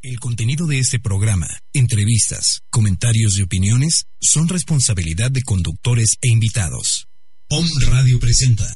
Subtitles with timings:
[0.00, 7.08] El contenido de este programa, entrevistas, comentarios y opiniones son responsabilidad de conductores e invitados.
[7.48, 8.72] POM Radio presenta.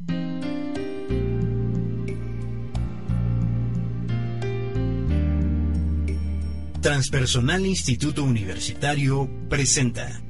[6.81, 10.21] Transpersonal Instituto Universitario presenta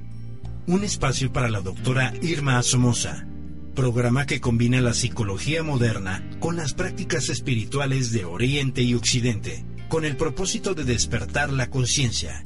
[0.67, 3.27] un espacio para la doctora Irma Somoza,
[3.75, 10.07] programa que combina la psicología moderna con las prácticas espirituales de Oriente y Occidente con
[10.07, 12.43] el propósito de despertar la conciencia.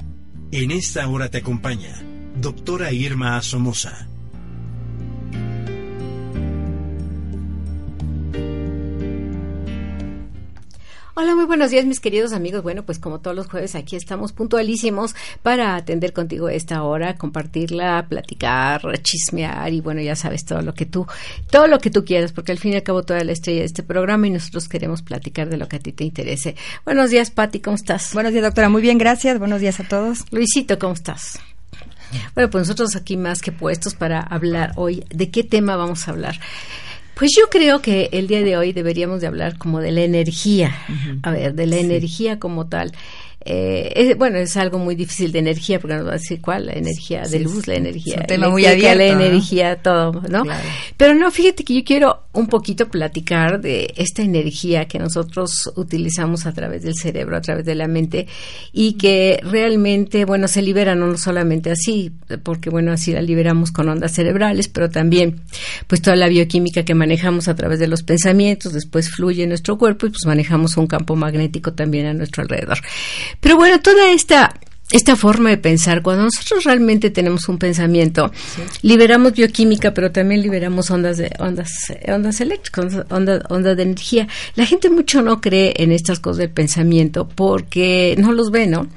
[0.51, 2.03] En esta hora te acompaña
[2.41, 4.09] doctora Irma Somoza.
[11.19, 12.61] Hola, muy buenos días mis queridos amigos.
[12.61, 18.05] Bueno, pues como todos los jueves aquí estamos puntualísimos para atender contigo esta hora, compartirla,
[18.07, 21.07] platicar, chismear y bueno, ya sabes todo lo que tú,
[21.49, 23.65] todo lo que tú quieras, porque al fin y al cabo toda la estrella de
[23.65, 26.55] este programa y nosotros queremos platicar de lo que a ti te interese.
[26.85, 28.13] Buenos días, Pati, ¿cómo estás?
[28.13, 28.69] Buenos días, doctora.
[28.69, 29.39] Muy bien, gracias.
[29.39, 30.19] Buenos días a todos.
[30.29, 31.39] Luisito, ¿cómo estás?
[32.35, 36.11] Bueno, pues nosotros aquí más que puestos para hablar hoy, ¿de qué tema vamos a
[36.11, 36.39] hablar?
[37.17, 40.75] Pues yo creo que el día de hoy deberíamos de hablar como de la energía,
[41.23, 42.91] a ver, de la energía como tal.
[43.45, 46.73] Eh, bueno, es algo muy difícil de energía, porque no va a decir cuál, la
[46.73, 50.43] energía de luz, la energía tema muy abierto, la energía, todo, ¿no?
[50.97, 56.45] Pero no, fíjate que yo quiero un poquito platicar de esta energía que nosotros utilizamos
[56.45, 58.27] a través del cerebro, a través de la mente,
[58.73, 62.11] y que realmente, bueno, se libera no solamente así,
[62.43, 65.41] porque bueno, así la liberamos con ondas cerebrales, pero también,
[65.87, 69.77] pues toda la bioquímica que manejamos a través de los pensamientos, después fluye en nuestro
[69.77, 72.77] cuerpo y pues manejamos un campo magnético también a nuestro alrededor.
[73.39, 74.53] Pero bueno, toda esta
[74.89, 78.31] esta forma de pensar, cuando nosotros realmente tenemos un pensamiento,
[78.81, 81.69] liberamos bioquímica, pero también liberamos ondas de ondas
[82.07, 84.27] ondas eléctricas, ondas, ondas de energía.
[84.55, 88.87] La gente mucho no cree en estas cosas del pensamiento porque no los ve, ¿no?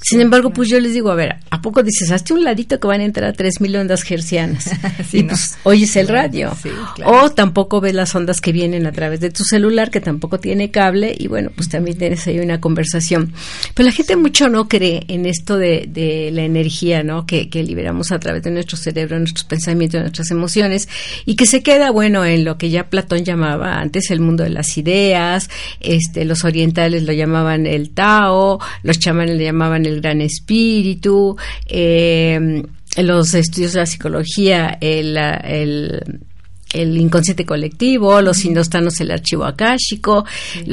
[0.00, 2.86] Sin embargo, pues yo les digo, a ver, ¿a poco dices, hazte un ladito que
[2.86, 4.70] van a entrar a 3.000 ondas hercianas?
[5.12, 6.56] y pues oyes el radio.
[7.04, 10.70] O tampoco ves las ondas que vienen a través de tu celular, que tampoco tiene
[10.70, 13.32] cable, y bueno, pues también tienes ahí una conversación.
[13.74, 17.26] Pero la gente mucho no cree en esto de, la energía, ¿no?
[17.26, 20.88] Que, liberamos a través de nuestro cerebro, nuestros pensamientos, nuestras emociones,
[21.24, 24.50] y que se queda, bueno, en lo que ya Platón llamaba antes el mundo de
[24.50, 25.50] las ideas,
[25.80, 32.62] este, los orientales lo llamaban el Tao, los chamanes le llamaban el gran espíritu, eh,
[32.96, 35.16] los estudios de la psicología, el
[36.72, 40.24] el inconsciente colectivo, los indostanos el archivo akáshico,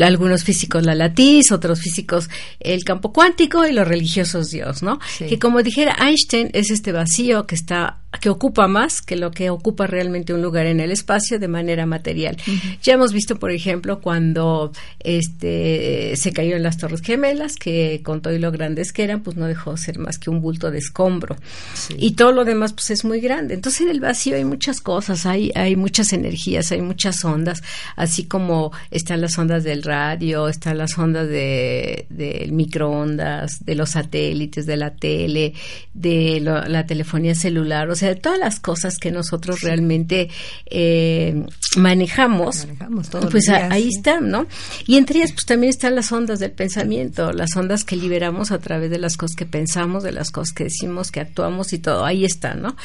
[0.01, 2.29] algunos físicos la latiz, otros físicos
[2.59, 4.99] el campo cuántico y los religiosos Dios, ¿no?
[5.17, 9.49] Que como dijera Einstein es este vacío que está que ocupa más que lo que
[9.49, 12.37] ocupa realmente un lugar en el espacio de manera material.
[12.81, 18.21] Ya hemos visto, por ejemplo, cuando este se cayó en las Torres Gemelas, que con
[18.21, 20.71] todo y lo grandes que eran, pues no dejó de ser más que un bulto
[20.71, 21.35] de escombro.
[21.97, 23.53] Y todo lo demás pues es muy grande.
[23.53, 27.63] Entonces en el vacío hay muchas cosas, hay hay muchas energías, hay muchas ondas,
[27.95, 32.07] así como están las ondas del radio, están las ondas de,
[32.51, 35.53] microondas, de los satélites, de la tele,
[35.93, 40.29] de la telefonía celular, o sea, de todas las cosas que nosotros realmente
[40.65, 41.45] eh,
[41.77, 42.67] manejamos,
[43.31, 44.47] pues ahí están, ¿no?
[44.87, 48.59] Y entre ellas pues también están las ondas del pensamiento, las ondas que liberamos a
[48.59, 52.05] través de las cosas que pensamos, de las cosas que decimos, que actuamos y todo,
[52.05, 52.75] ahí están, ¿no?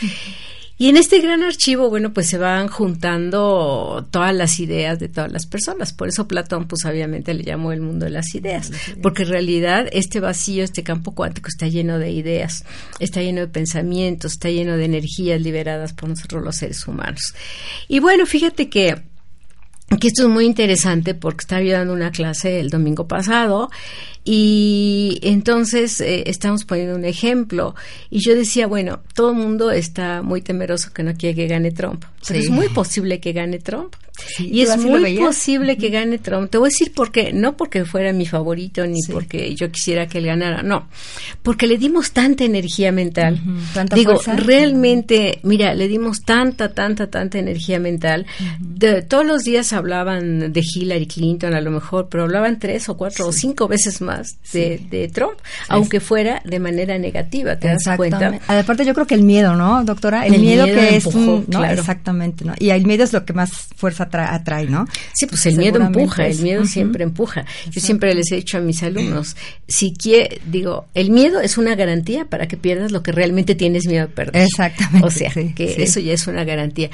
[0.81, 5.31] Y en este gran archivo, bueno, pues se van juntando todas las ideas de todas
[5.31, 5.93] las personas.
[5.93, 9.89] Por eso Platón, pues obviamente le llamó el mundo de las ideas, porque en realidad
[9.93, 12.65] este vacío, este campo cuántico está lleno de ideas,
[12.99, 17.35] está lleno de pensamientos, está lleno de energías liberadas por nosotros los seres humanos.
[17.87, 19.03] Y bueno, fíjate que
[19.99, 23.71] que esto es muy interesante porque estaba dando una clase el domingo pasado
[24.25, 27.75] y entonces eh, estamos poniendo un ejemplo
[28.11, 31.71] y yo decía, bueno, todo el mundo está muy temeroso que no quiera que gane
[31.71, 33.95] Trump, pero es muy posible que gane Trump
[34.39, 36.51] y es muy posible que gane Trump.
[36.51, 37.33] Te voy a decir por qué.
[37.33, 40.63] No porque fuera mi favorito ni porque yo quisiera que él ganara.
[40.63, 40.89] No.
[41.43, 43.41] Porque le dimos tanta energía mental.
[43.95, 48.27] Digo, realmente, mira, le dimos tanta, tanta, tanta energía mental.
[48.61, 52.97] de, todos los días hablaban de Hillary Clinton, a lo mejor, pero hablaban tres o
[52.97, 54.20] cuatro o cinco veces más
[54.53, 55.39] de, Trump,
[55.69, 57.57] aunque fuera de manera negativa.
[57.57, 58.41] ¿Te das cuenta?
[58.47, 60.27] Aparte, yo creo que el miedo, ¿no, doctora?
[60.27, 61.07] El, miedo, que es.
[61.73, 62.55] Exactamente, ¿no?
[62.59, 64.87] Y el miedo es lo que más fuerza atrae, ¿no?
[65.15, 67.45] Sí, pues el miedo empuja, el miedo siempre empuja.
[67.71, 69.37] Yo siempre les he dicho a mis alumnos,
[69.69, 73.87] si quiere, digo, el miedo es una garantía para que pierdas lo que realmente tienes
[73.87, 74.43] miedo a perder.
[74.43, 75.07] Exactamente.
[75.07, 76.91] O sea, que eso ya es una garantía.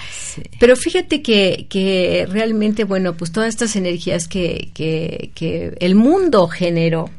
[0.58, 6.48] Pero fíjate que, que realmente, bueno, pues todas estas energías que, que, que el mundo
[6.48, 7.10] generó,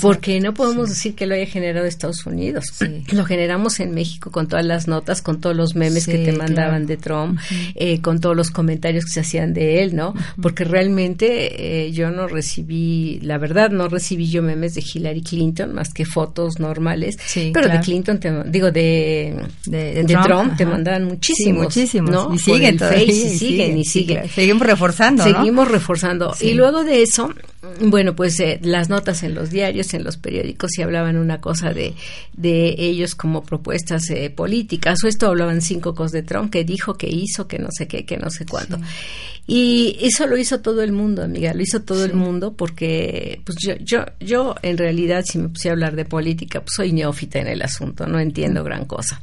[0.00, 2.64] porque no podemos decir que lo haya generado Estados Unidos.
[3.12, 6.86] Lo generamos en México con todas las notas, con todos los memes que te mandaban
[6.86, 7.38] de Trump,
[7.74, 10.14] eh, con todos los comentarios que se hacían de él, ¿no?
[10.40, 15.74] Porque realmente eh, yo no recibí, la verdad, no recibí yo memes de Hillary Clinton
[15.74, 17.16] más que fotos normales,
[17.52, 21.64] pero de Clinton, te, digo, de, de, Trump, te mandaban muchísimos.
[21.64, 22.10] muchísimos.
[22.10, 22.34] ¿no?
[22.34, 23.04] Y siguen todavía.
[23.04, 24.28] y siguen, y siguen.
[24.28, 25.24] Seguimos reforzando.
[25.24, 26.34] Seguimos reforzando.
[26.40, 27.30] Y luego de eso,
[27.80, 31.72] bueno, pues eh, las notas en los diarios, en los periódicos, y hablaban una cosa
[31.72, 31.94] de,
[32.34, 36.94] de ellos como propuestas eh, políticas, o esto hablaban cinco cosas de Trump, que dijo,
[36.94, 38.78] que hizo, que no sé qué, que no sé cuándo.
[39.44, 43.58] Y eso lo hizo todo el mundo, amiga, lo hizo todo el mundo porque pues
[43.60, 47.40] yo, yo, yo en realidad si me pusiera a hablar de política, pues soy neófita
[47.40, 49.20] en el asunto, no entiendo gran cosa.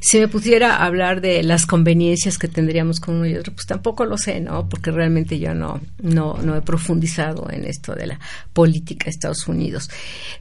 [0.00, 3.66] Si me pusiera a hablar de las conveniencias que tendríamos con uno y otro, pues
[3.66, 4.68] tampoco lo sé, ¿no?
[4.68, 8.20] Porque realmente yo no, no, no he profundizado en esto de la
[8.52, 9.90] política de Estados Unidos.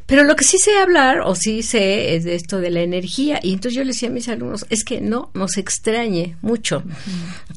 [0.05, 3.39] Pero lo que sí sé hablar o sí sé es de esto de la energía
[3.41, 6.83] y entonces yo le decía a mis alumnos, es que no nos extrañe mucho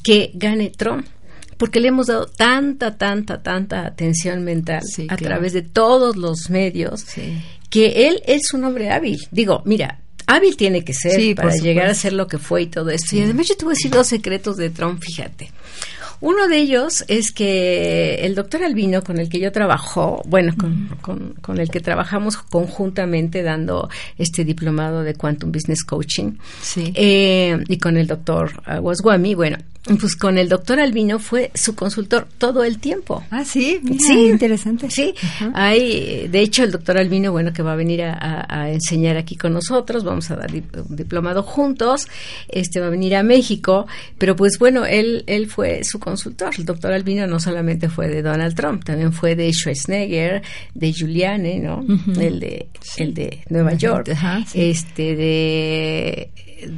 [0.03, 1.05] que gane Trump
[1.61, 7.05] porque le hemos dado tanta, tanta, tanta atención mental a través de todos los medios,
[7.69, 9.19] que él es un hombre hábil.
[9.29, 12.89] Digo, mira, hábil tiene que ser para llegar a ser lo que fue y todo
[12.89, 13.15] esto.
[13.15, 15.51] Y además yo te voy a decir dos secretos de Trump, fíjate.
[16.21, 21.35] Uno de ellos es que el doctor Albino, con el que yo trabajo, bueno, con,
[21.41, 23.89] con, el que trabajamos conjuntamente dando
[24.19, 26.33] este diplomado de Quantum Business Coaching,
[26.77, 28.51] eh, y con el doctor
[28.81, 33.23] Waswami, bueno, pues con el doctor Albino fue su consultor todo el tiempo.
[33.31, 34.91] Ah, sí, sí, interesante.
[34.91, 35.15] Sí,
[35.53, 39.53] hay, de hecho, el doctor Albino, bueno, que va a venir a, enseñar aquí con
[39.53, 42.07] nosotros, vamos a dar un diplomado juntos,
[42.47, 43.87] este va a venir a México,
[44.17, 46.51] pero pues bueno, él, él fue su consultor.
[46.57, 50.43] El doctor Albino no solamente fue de Donald Trump, también fue de Schwarzenegger,
[50.75, 51.83] de Giuliani, ¿no?
[52.19, 52.67] El de,
[52.97, 54.15] el de Nueva York,
[54.53, 56.29] este de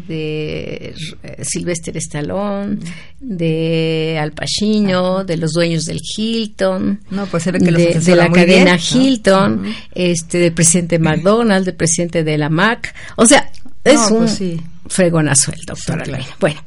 [0.07, 0.93] de
[1.41, 2.77] Sylvester Stallone,
[3.19, 10.37] de Al Pacino, de los dueños del Hilton, no, pues de, la cadena Hilton, este,
[10.37, 13.49] del presidente McDonald's, del presidente de la Mac, o sea,
[13.83, 14.39] es un pues
[14.87, 16.03] fregonazo el doctor
[16.39, 16.59] Bueno,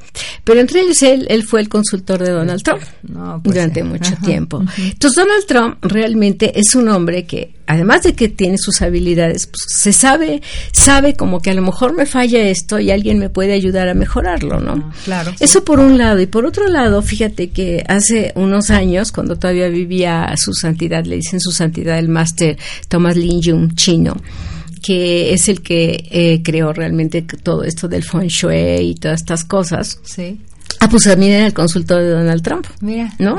[0.43, 4.63] pero entre ellos él, él fue el consultor de Donald Trump pues durante mucho tiempo.
[4.79, 9.63] Entonces Donald Trump realmente es un hombre que, además de que tiene sus habilidades, pues,
[9.69, 10.41] se sabe,
[10.73, 13.95] sabe como que a lo mejor me falla esto y alguien me puede ayudar a
[13.95, 14.73] mejorarlo, ¿no?
[14.73, 15.33] Ah, claro.
[15.39, 16.21] Eso por un lado.
[16.21, 21.17] Y por otro lado, fíjate que hace unos años, cuando todavía vivía su santidad, le
[21.17, 22.57] dicen su santidad el máster
[22.89, 24.17] Thomas Lin Jung chino,
[24.87, 29.45] que es el que eh, creó realmente todo esto del feng shui y todas estas
[29.45, 29.99] cosas.
[30.05, 30.39] Sí.
[30.79, 32.67] Ah, pues también era el consultor de Donald Trump.
[32.81, 33.13] Mira.
[33.19, 33.37] ¿No?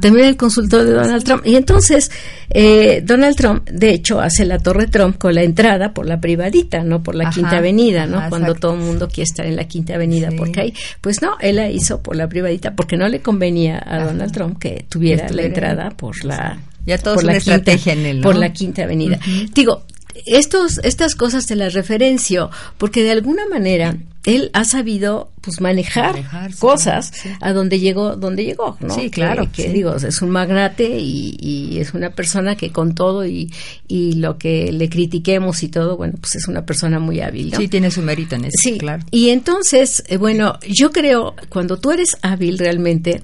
[0.00, 1.42] También era el consultor de Donald Trump.
[1.44, 2.10] Y entonces,
[2.48, 6.82] eh, Donald Trump, de hecho, hace la Torre Trump con la entrada por la privadita,
[6.82, 8.26] no por la Quinta Avenida, ¿no?
[8.30, 11.56] Cuando todo el mundo quiere estar en la Quinta Avenida, porque ahí, pues no, él
[11.56, 15.42] la hizo por la privadita, porque no le convenía a Donald Trump que tuviera la
[15.42, 16.58] entrada por la.
[16.86, 19.18] Ya todo por la estrategia en él, Por la Quinta Avenida.
[19.54, 19.84] Digo,
[20.26, 26.22] estos, estas cosas te las referencio porque de alguna manera él ha sabido pues manejar,
[26.58, 31.78] cosas a donde llegó donde llegó no sí claro que, digo es un magnate y,
[31.80, 33.50] es una persona que con todo y,
[33.88, 37.56] y, lo que le critiquemos y todo bueno pues es una persona muy hábil ¿no?
[37.56, 39.02] sí tiene su mérito en eso sí claro.
[39.10, 43.22] y entonces eh, bueno yo creo cuando tú eres hábil realmente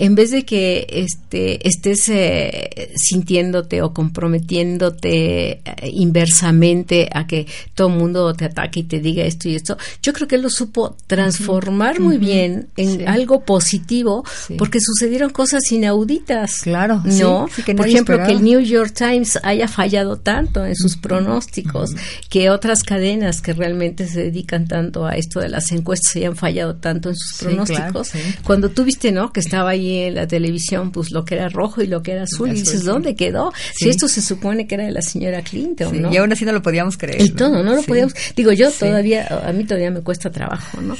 [0.00, 7.88] en vez de que este, estés eh, sintiéndote o comprometiéndote eh, inversamente a que todo
[7.88, 10.48] el mundo te ataque y te diga esto y esto, yo creo que él lo
[10.48, 14.24] supo transformar muy bien en algo positivo
[14.56, 16.62] porque sucedieron cosas inauditas.
[16.62, 17.02] Claro.
[17.04, 17.46] ¿No?
[17.76, 21.90] Por ejemplo, que el New York Times haya fallado tanto en sus pronósticos,
[22.30, 26.76] que otras cadenas que realmente se dedican tanto a esto de las encuestas hayan fallado
[26.76, 28.12] tanto en sus pronósticos.
[28.44, 29.30] Cuando tú viste, ¿no?
[29.30, 32.24] Que estaba ahí en la televisión, pues lo que era rojo y lo que era
[32.24, 33.52] azul, y dices, ¿dónde quedó?
[33.74, 36.12] Si esto se supone que era de la señora Clinton, ¿no?
[36.12, 37.20] Y aún así no lo podíamos creer.
[37.20, 38.14] Y todo, no lo podíamos.
[38.36, 40.96] Digo, yo todavía, a mí todavía me cuesta trabajo, ¿no?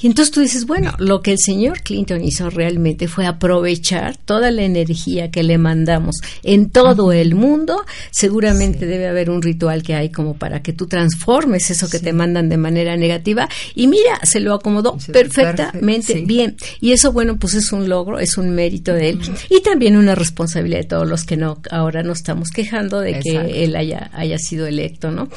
[0.00, 4.50] Y entonces tú dices, bueno, lo que el señor Clinton hizo realmente fue aprovechar toda
[4.50, 7.84] la energía que le mandamos en todo el mundo.
[8.10, 12.12] Seguramente debe haber un ritual que hay como para que tú transformes eso que te
[12.12, 13.48] mandan de manera negativa.
[13.74, 16.56] Y mira, se lo acomodó perfectamente bien.
[16.80, 20.14] Y eso, bueno, pues es un logro, es un mérito de él y también una
[20.14, 24.38] responsabilidad de todos los que no ahora nos estamos quejando de que él haya, haya
[24.38, 25.28] sido electo, ¿no?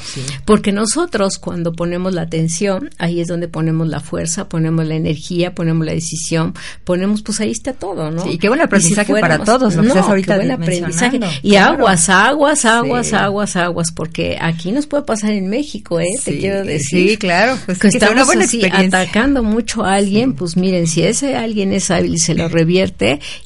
[0.44, 5.54] Porque nosotros cuando ponemos la atención, ahí es donde ponemos la fuerza, ponemos la energía,
[5.54, 8.24] ponemos la decisión, ponemos, pues ahí está todo, ¿no?
[8.30, 11.20] y qué buen aprendizaje para todos, lo que ahorita qué buen aprendizaje.
[11.42, 16.06] Y aguas, aguas, aguas, aguas, aguas, porque aquí nos puede pasar en México, ¿eh?
[16.24, 17.10] Te quiero decir.
[17.10, 17.56] Sí, claro.
[17.66, 22.14] Pues que, estamos así, atacando mucho a alguien, pues miren, si ese alguien es hábil
[22.14, 22.48] y se lo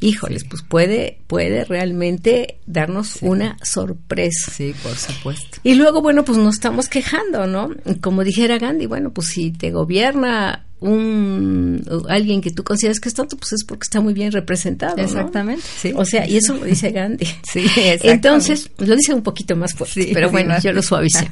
[0.00, 4.50] híjoles, pues puede, puede realmente darnos una sorpresa.
[4.52, 5.58] Sí, por supuesto.
[5.62, 7.70] Y luego, bueno, pues nos estamos quejando, ¿no?
[8.00, 13.14] Como dijera Gandhi, bueno, pues si te gobierna un alguien que tú consideras que es
[13.14, 14.96] tonto, pues es porque está muy bien representado.
[14.96, 15.62] Exactamente.
[15.62, 15.92] Sí.
[15.94, 17.26] O sea, y eso lo dice Gandhi.
[17.52, 21.28] Sí, Entonces, lo dice un poquito más fuerte, pero bueno, yo lo suavicé.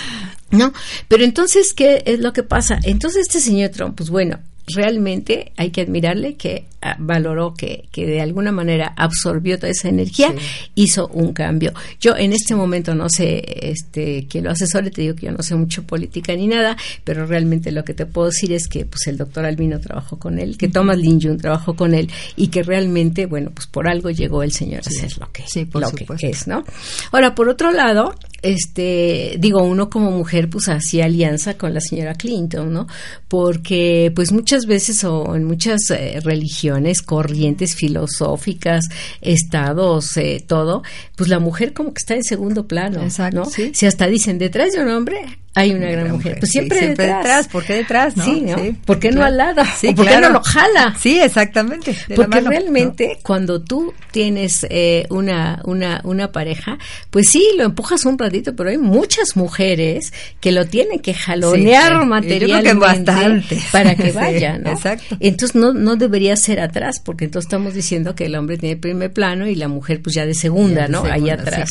[0.50, 0.72] ¿No?
[1.06, 2.80] Pero entonces, ¿qué es lo que pasa?
[2.82, 4.40] Entonces, este señor Trump, pues bueno,
[4.74, 9.88] realmente hay que admirarle que ah, valoró que, que de alguna manera absorbió toda esa
[9.88, 10.34] energía,
[10.74, 11.72] hizo un cambio.
[12.00, 15.42] Yo en este momento no sé este que lo asesore, te digo que yo no
[15.42, 19.06] sé mucho política ni nada, pero realmente lo que te puedo decir es que pues
[19.06, 22.62] el doctor Albino trabajó con él, que Thomas Lin Jun trabajó con él y que
[22.62, 26.46] realmente, bueno, pues por algo llegó el señor a hacer lo que, lo que es,
[26.46, 26.64] ¿no?
[27.12, 32.14] Ahora, por otro lado, este, digo, uno como mujer pues hacía alianza con la señora
[32.14, 32.86] Clinton, ¿no?
[33.28, 38.88] Porque pues muchas veces o en muchas eh, religiones, corrientes filosóficas,
[39.20, 40.82] estados, eh, todo,
[41.16, 43.46] pues la mujer como que está en segundo plano, Exacto, ¿no?
[43.46, 46.36] Si hasta dicen detrás de un hombre hay una gran mujer.
[46.38, 47.48] Pues siempre, detrás.
[47.48, 48.16] ¿Por qué detrás?
[48.16, 48.24] No?
[48.24, 48.56] Sí, ¿no?
[48.84, 49.62] ¿Por qué no al lado?
[49.76, 50.94] Sí, ¿Por qué no lo jala?
[51.00, 51.96] Sí, exactamente.
[52.14, 56.78] Porque realmente cuando tú tienes eh, una, una, una pareja,
[57.10, 62.06] pues sí, lo empujas un ratito, pero hay muchas mujeres que lo tienen que jalonear
[62.06, 64.70] materialmente para que vaya, ¿no?
[64.70, 65.16] Exacto.
[65.18, 69.12] Entonces no, no debería ser atrás, porque entonces estamos diciendo que el hombre tiene primer
[69.12, 71.02] plano y la mujer pues ya de segunda, ¿no?
[71.02, 71.70] Ahí atrás.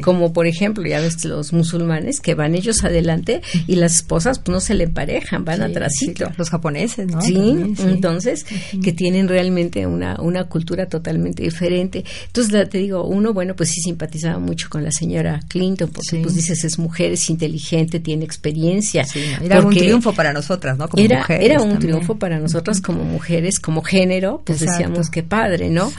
[0.00, 3.17] Como por ejemplo, ya ves los musulmanes que van ellos adelante
[3.66, 6.30] y las esposas pues, no se le emparejan, van atrásito.
[6.36, 7.20] los japoneses, ¿no?
[7.20, 8.46] Sí, entonces,
[8.82, 12.04] que tienen realmente una, una cultura totalmente diferente.
[12.26, 16.34] Entonces, te digo, uno, bueno, pues sí simpatizaba mucho con la señora Clinton, porque pues
[16.34, 19.06] dices, es mujer, es inteligente, tiene experiencia.
[19.42, 20.88] era un triunfo para nosotras, ¿no?
[20.88, 25.70] Como era, era un triunfo para nosotras como mujeres, como género, pues decíamos que padre,
[25.70, 25.92] ¿no?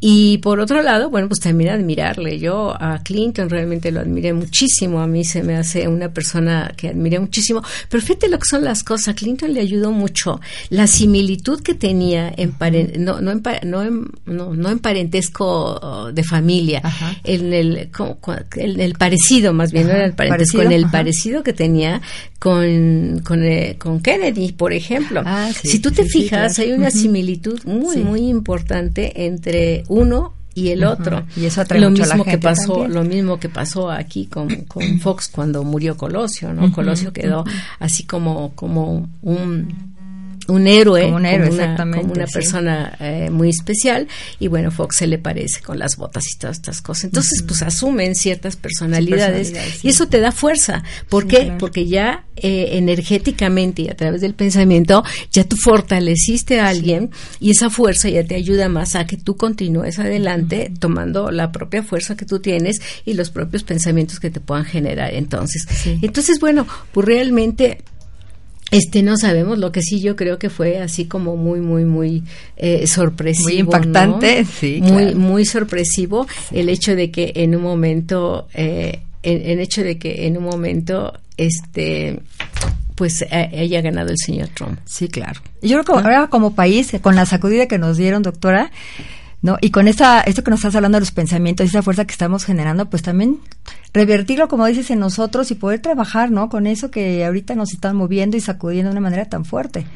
[0.00, 2.38] Y por otro lado, bueno, pues también admirarle.
[2.38, 5.00] Yo a Clinton realmente lo admiré muchísimo.
[5.00, 7.62] A mí se me hace una persona que admiré muchísimo.
[7.88, 9.14] Pero fíjate lo que son las cosas.
[9.14, 10.40] Clinton le ayudó mucho.
[10.70, 12.54] La similitud que tenía en
[12.98, 16.82] no, no, en, no, no, en parentesco uh, de familia,
[17.24, 17.90] en el,
[18.56, 22.00] el, parecido más bien, no era el parentesco, en el parecido que tenía
[22.38, 25.22] con, con, eh, con Kennedy, por ejemplo.
[25.24, 30.84] Ah, si tú te fijas, hay una similitud muy, muy importante entre uno y el
[30.84, 31.22] otro.
[31.36, 35.62] Y eso lo mismo que pasó, lo mismo que pasó aquí con, con Fox cuando
[35.62, 36.72] murió Colosio, ¿no?
[36.72, 37.44] Colosio quedó
[37.78, 39.95] así como como un
[40.48, 44.96] un héroe, como, un héroe, una, como una persona eh, muy especial y bueno, Fox
[44.96, 47.04] se le parece con las botas y todas estas cosas.
[47.04, 50.82] Entonces, pues asumen ciertas personalidades, y eso te da fuerza.
[51.08, 51.52] ¿Por qué?
[51.58, 57.10] Porque ya eh, energéticamente y a través del pensamiento ya tú fortaleciste a alguien
[57.40, 61.82] y esa fuerza ya te ayuda más a que tú continúes adelante tomando la propia
[61.82, 65.14] fuerza que tú tienes y los propios pensamientos que te puedan generar.
[65.14, 65.66] Entonces,
[66.02, 67.78] entonces bueno, pues realmente
[68.70, 72.24] este no sabemos, lo que sí yo creo que fue así como muy, muy, muy
[72.56, 73.48] eh, sorpresivo.
[73.48, 74.80] Muy impactante, sí.
[74.82, 80.26] Muy, muy sorpresivo el hecho de que en un momento, eh, el, hecho de que
[80.26, 82.20] en un momento, este,
[82.96, 84.78] pues haya ganado el señor Trump.
[84.84, 85.40] Sí, claro.
[85.62, 88.72] Yo creo que ahora como país, con la sacudida que nos dieron, doctora,
[89.46, 89.58] ¿no?
[89.60, 92.44] Y con esa, esto que nos estás hablando de los pensamientos esa fuerza que estamos
[92.44, 93.38] generando, pues también
[93.94, 96.48] revertirlo, como dices, en nosotros y poder trabajar, ¿no?
[96.48, 99.86] Con eso que ahorita nos están moviendo y sacudiendo de una manera tan fuerte.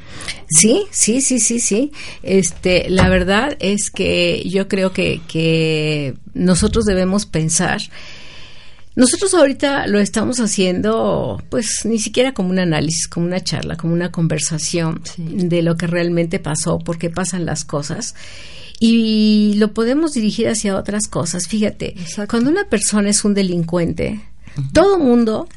[0.48, 1.90] Sí, sí, sí, sí, sí.
[2.22, 7.80] Este, la verdad es que yo creo que, que nosotros debemos pensar
[8.96, 13.94] nosotros ahorita lo estamos haciendo, pues ni siquiera como un análisis, como una charla, como
[13.94, 18.14] una conversación de lo que realmente pasó, por qué pasan las cosas
[18.82, 21.46] y lo podemos dirigir hacia otras cosas.
[21.46, 21.94] Fíjate,
[22.28, 24.20] cuando una persona es un delincuente,
[24.72, 25.48] todo mundo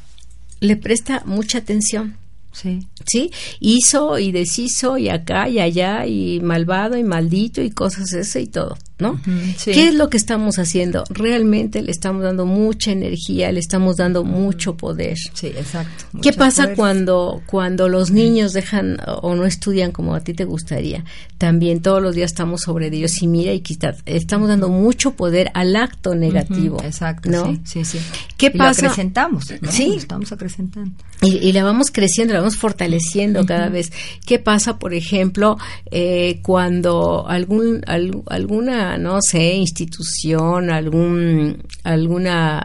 [0.60, 2.16] le presta mucha atención.
[2.52, 2.86] Sí.
[3.06, 3.32] ¿Sí?
[3.58, 8.46] Hizo y deshizo y acá y allá y malvado y maldito y cosas ese y
[8.46, 8.76] todo.
[8.98, 9.20] ¿No?
[9.64, 11.04] ¿Qué es lo que estamos haciendo?
[11.10, 15.16] Realmente le estamos dando mucha energía, le estamos dando mucho poder.
[15.32, 16.04] Sí, exacto.
[16.22, 21.04] ¿Qué pasa cuando cuando los niños dejan o no estudian como a ti te gustaría?
[21.38, 25.50] También todos los días estamos sobre ellos y mira y quita, estamos dando mucho poder
[25.54, 26.80] al acto negativo.
[26.84, 27.46] exacto, ¿no?
[27.46, 27.98] sí, sí, sí.
[28.36, 28.82] ¿Qué pasa?
[28.82, 29.94] Lo acrecentamos, Sí.
[29.96, 30.92] estamos acrecentando.
[31.22, 33.92] Y, y, la vamos creciendo, la vamos fortaleciendo cada vez.
[34.26, 35.56] ¿Qué pasa, por ejemplo,
[35.90, 42.62] eh, cuando algún, alguna, no sé, institución, algún, alguna,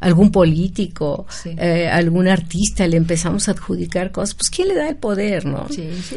[0.00, 4.34] algún político, eh, algún artista le empezamos a adjudicar cosas?
[4.34, 5.66] Pues ¿quién le da el poder, no?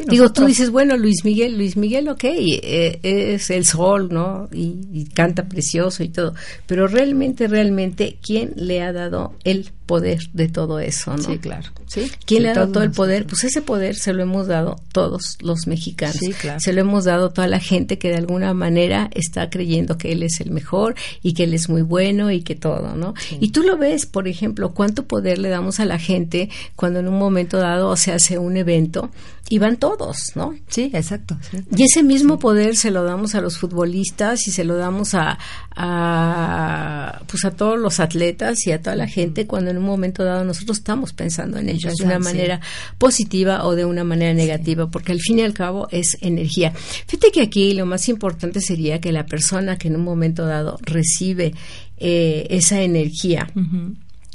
[0.08, 4.48] Digo, tú dices, bueno, Luis Miguel, Luis Miguel, ok, eh, es el sol, ¿no?
[4.52, 6.34] Y, y canta precioso y todo.
[6.66, 11.22] Pero realmente, realmente, ¿quién le ha dado el poder de todo eso, ¿no?
[11.24, 11.68] Sí, claro.
[11.88, 12.12] ¿Sí?
[12.24, 13.26] ¿Quién le ha dado todo el poder?
[13.26, 16.14] Pues ese poder se lo hemos dado todos los mexicanos.
[16.16, 16.60] Sí, claro.
[16.60, 20.22] Se lo hemos dado toda la gente que de alguna manera está creyendo que él
[20.22, 23.14] es el mejor y que él es muy bueno y que todo, ¿no?
[23.40, 27.08] Y tú lo ves, por ejemplo, cuánto poder le damos a la gente cuando en
[27.08, 29.10] un momento dado se hace un evento
[29.52, 30.54] y van todos, ¿no?
[30.68, 31.36] Sí, exacto.
[31.76, 35.40] Y ese mismo poder se lo damos a los futbolistas y se lo damos a,
[35.74, 40.22] a, pues a todos los atletas y a toda la gente cuando en un momento
[40.22, 42.60] dado nosotros estamos pensando en ellos de una manera
[42.96, 46.72] positiva o de una manera negativa, porque al fin y al cabo es energía.
[47.08, 50.78] Fíjate que aquí lo más importante sería que la persona que en un momento dado
[50.82, 51.54] recibe
[51.98, 53.50] eh, esa energía,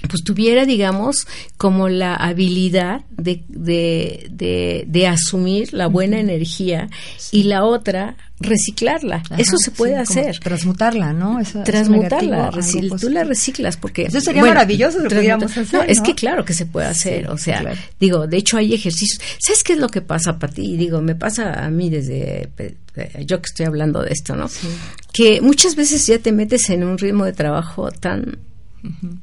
[0.07, 6.89] pues tuviera, digamos, como la habilidad de, de, de, asumir la buena energía
[7.31, 9.23] y la otra reciclarla.
[9.37, 10.39] Eso se puede hacer.
[10.39, 11.39] Transmutarla, ¿no?
[11.63, 12.51] transmutarla.
[12.99, 14.03] tú la reciclas porque...
[14.03, 15.73] Eso sería maravilloso si pudiéramos hacer.
[15.73, 17.29] No, es que claro que se puede hacer.
[17.29, 19.21] o sea, digo, de hecho hay ejercicios.
[19.39, 20.75] ¿Sabes qué es lo que pasa para ti?
[20.77, 22.49] Digo, me pasa a mí desde
[23.25, 24.47] yo que estoy hablando de esto, ¿no?
[25.11, 28.39] Que muchas veces ya te metes en un ritmo de trabajo tan,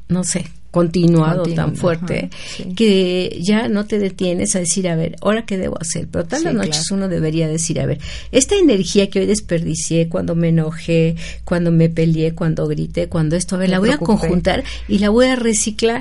[0.09, 2.31] no sé, continuado tan fuerte
[2.75, 6.09] que ya no te detienes a decir, a ver, ¿ahora qué debo hacer?
[6.11, 8.01] Pero todas las noches uno debería decir, a ver,
[8.33, 11.15] esta energía que hoy desperdicié cuando me enojé,
[11.45, 15.11] cuando me peleé, cuando grité, cuando esto, a ver, la voy a conjuntar y la
[15.11, 16.01] voy a reciclar.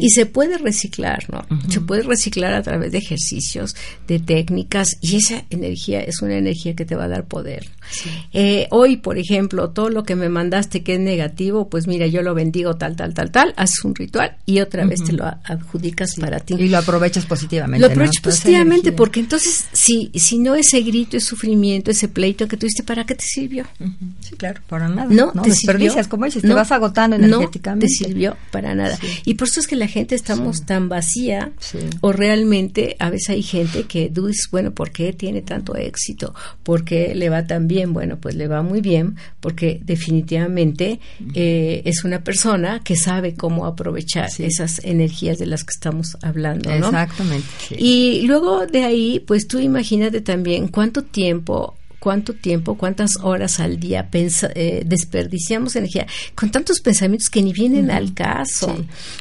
[0.00, 1.46] Y se puede reciclar, ¿no?
[1.68, 3.76] Se puede reciclar a través de ejercicios,
[4.08, 7.68] de técnicas y esa energía es una energía que te va a dar poder.
[8.32, 12.22] Eh, hoy, por ejemplo, todo lo que me mandaste que es negativo, pues mira, yo
[12.22, 16.16] lo bendigo tal, tal, tal, tal haces un ritual y otra vez te lo adjudicas
[16.16, 16.54] para ti.
[16.54, 17.86] Y lo aprovechas positivamente.
[17.86, 22.56] Lo aprovechas positivamente porque entonces, si, si no ese grito, ese sufrimiento, ese pleito que
[22.56, 23.64] tuviste, ¿para qué te sirvió?
[24.20, 25.08] Sí, claro, para nada.
[25.10, 27.86] No, te desperdicias, como dices, te vas agotando energéticamente.
[27.86, 28.98] No te sirvió para nada.
[29.24, 31.52] Y por eso es que la gente estamos tan vacía
[32.00, 36.34] o realmente a veces hay gente que dices, bueno, ¿por qué tiene tanto éxito?
[36.62, 37.92] ¿Por qué le va tan bien?
[37.92, 41.00] Bueno, pues le va muy bien porque definitivamente
[41.34, 46.70] eh, es una persona que sabe cómo aprovechar esas energías de las que estamos hablando,
[46.70, 46.86] ¿no?
[46.86, 47.46] Exactamente.
[47.70, 53.78] Y luego de ahí, pues tú imagínate también cuánto tiempo cuánto tiempo, cuántas horas al
[53.80, 58.76] día eh, desperdiciamos energía con tantos pensamientos que ni vienen al caso.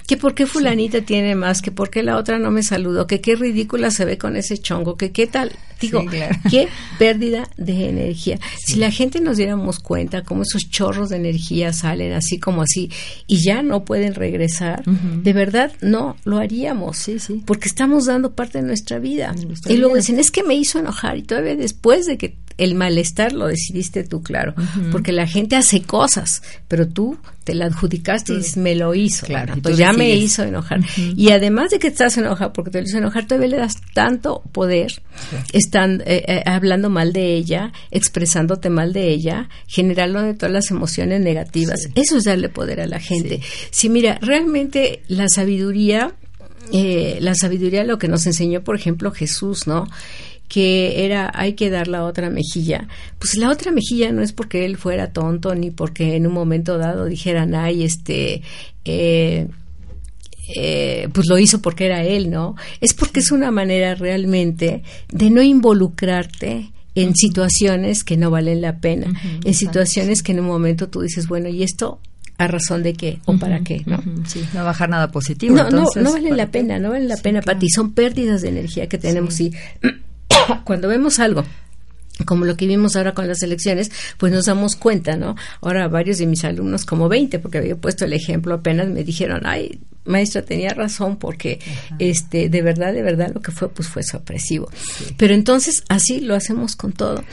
[0.07, 3.21] Que por qué fulanita tiene más, que por qué la otra no me saludó, que
[3.21, 5.51] qué ridícula se ve con ese chongo, que qué tal.
[5.79, 6.03] Digo,
[6.49, 8.39] qué pérdida de energía.
[8.57, 12.89] Si la gente nos diéramos cuenta cómo esos chorros de energía salen así como así
[13.27, 16.97] y ya no pueden regresar, de verdad no lo haríamos.
[16.97, 17.43] Sí, sí.
[17.45, 19.35] Porque estamos dando parte de nuestra vida.
[19.67, 23.33] y luego dicen, es que me hizo enojar y todavía después de que el malestar
[23.33, 24.53] lo decidiste tú, claro,
[24.91, 29.25] porque la gente hace cosas, pero tú te la adjudicaste y me lo hizo.
[29.25, 30.81] Claro, pues ya me hizo enojar.
[30.97, 34.41] Y además de que estás enojado porque te lo hizo enojar, todavía le das tanto
[34.51, 35.01] poder,
[35.53, 40.71] están eh, eh, hablando mal de ella, expresándote mal de ella, generando de todas las
[40.71, 41.87] emociones negativas.
[41.95, 43.39] Eso es darle poder a la gente.
[43.71, 46.13] Si mira, realmente la sabiduría,
[46.73, 49.87] eh, la sabiduría lo que nos enseñó, por ejemplo, Jesús, ¿no?
[50.47, 52.87] Que era hay que dar la otra mejilla.
[53.19, 56.77] Pues la otra mejilla no es porque él fuera tonto ni porque en un momento
[56.77, 58.41] dado dijeran, ay, este,
[58.85, 59.47] eh,
[60.55, 62.55] eh, pues lo hizo porque era él, ¿no?
[62.79, 68.79] Es porque es una manera realmente de no involucrarte en situaciones que no valen la
[68.79, 71.99] pena, en situaciones que en un momento tú dices, bueno, ¿y esto
[72.39, 74.01] a razón de qué o para qué, ¿no?
[74.53, 75.55] no bajar nada positivo.
[75.55, 77.69] No, no, no vale la pena, no vale la pena para ti.
[77.69, 79.53] Son pérdidas de energía que tenemos y
[80.63, 81.43] cuando vemos algo
[82.25, 85.35] como lo que vimos ahora con las elecciones, pues nos damos cuenta, ¿no?
[85.61, 89.41] Ahora varios de mis alumnos, como 20, porque había puesto el ejemplo apenas, me dijeron,
[89.45, 91.59] ay, maestra tenía razón, porque
[91.99, 94.69] este, de verdad, de verdad lo que fue, pues fue sorpresivo.
[95.17, 97.23] Pero entonces, así lo hacemos con todo.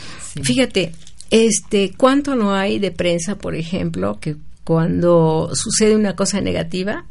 [0.42, 0.92] Fíjate,
[1.30, 7.06] Este, ¿cuánto no hay de prensa, por ejemplo, que cuando sucede una cosa negativa,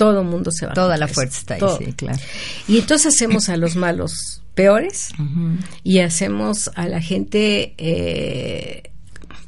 [0.00, 0.72] todo el mundo se va.
[0.72, 2.18] Toda la fuerza está ahí, sí, claro.
[2.66, 5.10] Y entonces hacemos a los malos peores
[5.84, 8.92] y hacemos a la gente, eh,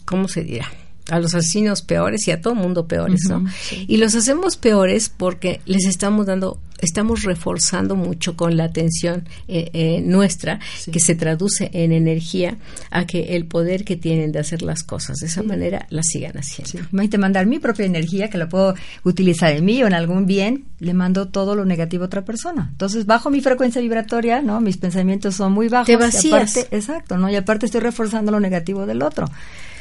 [0.04, 0.70] ¿cómo se dirá?
[1.10, 3.44] A los asesinos peores y a todo mundo peores, ¿no?
[3.86, 9.70] Y los hacemos peores porque les estamos dando, estamos reforzando mucho con la atención eh,
[9.72, 10.60] eh, nuestra,
[10.90, 12.56] que se traduce en energía,
[12.90, 16.38] a que el poder que tienen de hacer las cosas de esa manera las sigan
[16.38, 16.88] haciendo.
[16.90, 17.08] Sí.
[17.08, 20.66] te mandar mi propia energía, que la puedo utilizar en mí o en algún bien,
[20.78, 22.68] le mando todo lo negativo a otra persona.
[22.70, 24.60] Entonces, bajo mi frecuencia vibratoria, ¿no?
[24.60, 25.86] Mis pensamientos son muy bajos.
[25.86, 26.56] Te vacías.
[26.70, 27.28] exacto, ¿no?
[27.28, 29.26] Y aparte estoy reforzando lo negativo del otro.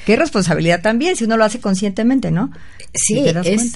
[0.05, 2.51] Qué responsabilidad también si uno lo hace conscientemente, ¿no?
[2.93, 3.23] Sí,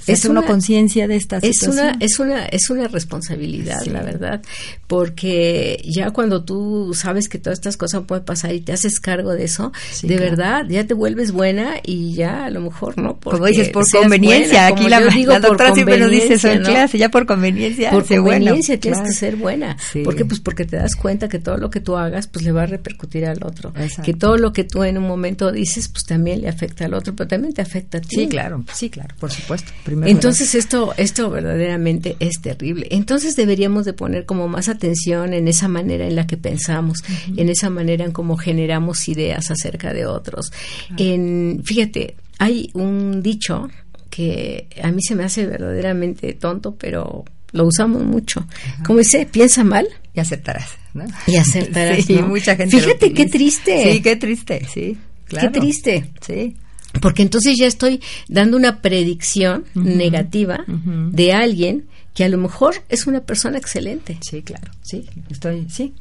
[0.07, 4.41] es, una conciencia de esta es Una, es una es una responsabilidad, la verdad,
[4.87, 9.31] porque ya cuando tú sabes que todas estas cosas pueden pasar y te haces cargo
[9.31, 9.71] de eso,
[10.03, 13.17] de verdad ya te vuelves buena y ya a lo mejor no.
[13.17, 17.09] Como dices por conveniencia, aquí la, la doctora siempre nos dice eso en clase, ya
[17.09, 17.91] por conveniencia.
[17.91, 21.69] Por conveniencia tienes que ser buena, porque pues porque te das cuenta que todo lo
[21.69, 24.83] que tú hagas pues le va a repercutir al otro, que todo lo que tú
[24.83, 28.01] en un momento dices pues también le afecta al otro, pero también te afecta a
[28.01, 28.15] ti.
[28.15, 29.69] Sí, claro, sí, claro por supuesto.
[30.05, 32.87] Entonces esto, esto verdaderamente es terrible.
[32.89, 37.03] Entonces deberíamos de poner como más atención en esa manera en la que pensamos,
[37.35, 40.53] en esa manera en cómo generamos ideas acerca de otros.
[40.95, 43.67] En, fíjate, hay un dicho
[44.09, 48.47] que a mí se me hace verdaderamente tonto, pero lo usamos mucho.
[48.85, 49.85] Como dice, piensa mal.
[50.13, 51.03] Y aceptarás, ¿no?
[51.27, 52.05] Y aceptarás.
[52.05, 52.79] Sí, mucha gente.
[52.79, 53.91] Fíjate qué triste.
[53.91, 54.97] Sí, qué triste, sí.
[55.39, 55.51] Claro.
[55.51, 56.11] Qué triste.
[56.21, 56.55] Sí.
[57.01, 63.07] Porque entonces ya estoy dando una predicción negativa de alguien que a lo mejor es
[63.07, 64.17] una persona excelente.
[64.21, 65.93] Sí, claro, sí, estoy, sí,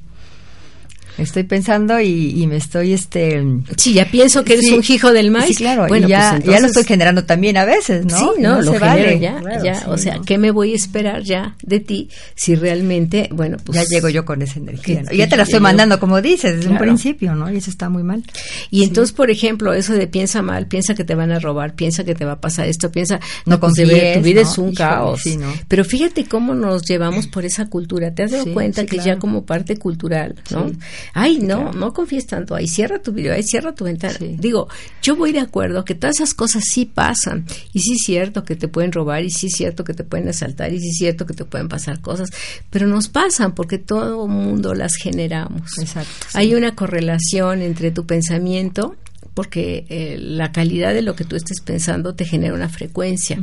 [1.18, 3.42] Estoy pensando y, me estoy, este...
[3.76, 5.48] Sí, ya pienso que eres un hijo del maíz.
[5.48, 8.18] Sí, claro, bueno, ya, pues ya lo estoy generando también a veces, ¿no?
[8.18, 11.80] Sí, no, lo genero ya, ya, o sea, ¿qué me voy a esperar ya de
[11.80, 13.78] ti si realmente, bueno, pues...
[13.78, 16.70] Ya llego yo con esa energía, Y ya te la estoy mandando, como dices, desde
[16.70, 17.50] un principio, ¿no?
[17.50, 18.22] Y eso está muy mal.
[18.70, 22.04] Y entonces, por ejemplo, eso de piensa mal, piensa que te van a robar, piensa
[22.04, 23.20] que te va a pasar esto, piensa...
[23.46, 25.22] No, pues, tu vida es un caos.
[25.68, 28.14] Pero fíjate cómo nos llevamos por esa cultura.
[28.14, 30.70] ¿Te has dado cuenta que ya como parte cultural, ¿no?
[31.12, 34.16] Ay, no, no confíes tanto, ahí cierra tu video, ahí cierra tu ventana.
[34.20, 34.68] Digo,
[35.02, 38.56] yo voy de acuerdo que todas esas cosas sí pasan, y sí es cierto que
[38.56, 41.26] te pueden robar, y sí es cierto que te pueden asaltar, y sí es cierto
[41.26, 42.30] que te pueden pasar cosas,
[42.70, 45.78] pero nos pasan porque todo mundo las generamos.
[45.78, 46.26] Exacto.
[46.34, 48.96] Hay una correlación entre tu pensamiento
[49.34, 53.42] porque eh, la calidad de lo que tú estés pensando te genera una frecuencia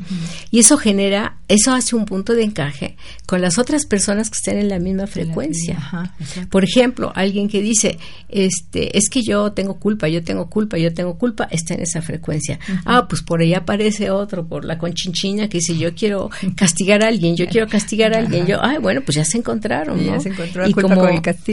[0.49, 4.58] y eso genera, eso hace un punto de encaje con las otras personas que estén
[4.58, 6.13] en la misma frecuencia.
[6.49, 7.99] Por ejemplo, alguien que dice,
[8.30, 12.01] este, es que yo tengo culpa, yo tengo culpa, yo tengo culpa, está en esa
[12.01, 12.58] frecuencia.
[12.86, 17.10] Ah, pues por ahí aparece otro, por la conchinchina que dice, yo quiero castigar a
[17.10, 18.45] alguien, yo quiero castigar a alguien.
[18.45, 20.13] Yo, ay, bueno, pues ya se encontraron, ¿no?
[20.13, 21.06] Ya se encontró y como,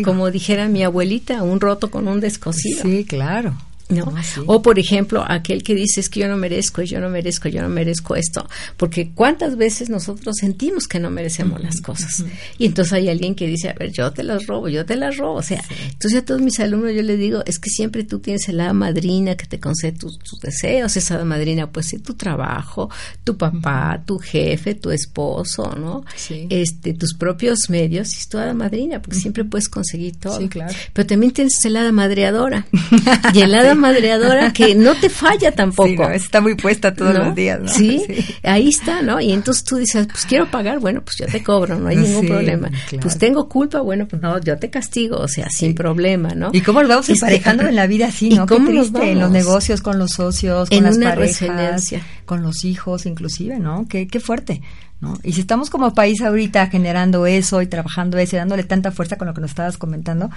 [0.05, 2.83] como dijera mi abuelita, un roto con un descosido.
[2.83, 3.57] Sí, claro.
[3.89, 4.13] ¿No?
[4.15, 7.49] Ah, o por ejemplo, aquel que dice es que yo no merezco, yo no merezco,
[7.49, 12.25] yo no merezco esto, porque cuántas veces nosotros sentimos que no merecemos las cosas.
[12.59, 15.17] Y entonces hay alguien que dice, a ver, yo te las robo, yo te las
[15.17, 15.35] robo.
[15.35, 18.49] O sea, entonces a todos mis alumnos yo les digo, es que siempre tú tienes
[18.49, 22.91] la madrina que te concede tus, deseos, esa madrina pues ser tu trabajo,
[23.25, 26.05] tu papá, tu jefe, tu esposo, ¿no?
[26.51, 30.47] Este, tus propios medios, y es tu hada madrina, porque siempre puedes conseguir todo.
[30.49, 30.75] claro.
[30.93, 32.67] Pero también tienes el hada madreadora.
[33.35, 36.09] y el hada madreadora que no te falla tampoco.
[36.11, 37.69] está muy puesta todos los días, ¿no?
[37.69, 38.03] ¿Sí?
[38.43, 39.21] ahí está, ¿no?
[39.21, 42.27] Y entonces tú dices, pues quiero pagar, bueno, pues yo te cobro, no hay ningún
[42.27, 42.71] problema.
[43.01, 46.51] Pues tengo culpa, bueno, pues no, yo te castigo, o sea, sin problema, ¿no?
[46.53, 48.47] ¿Y cómo lo vamos este, emparejando en la vida así, no?
[48.47, 53.87] ¿Cómo En los negocios, con los socios, con las parejas, con los hijos, inclusive, ¿no?
[53.89, 54.61] Qué, qué fuerte.
[55.01, 55.17] ¿No?
[55.23, 59.17] Y si estamos como país ahorita generando eso y trabajando eso y dándole tanta fuerza
[59.17, 60.29] con lo que nos estabas comentando,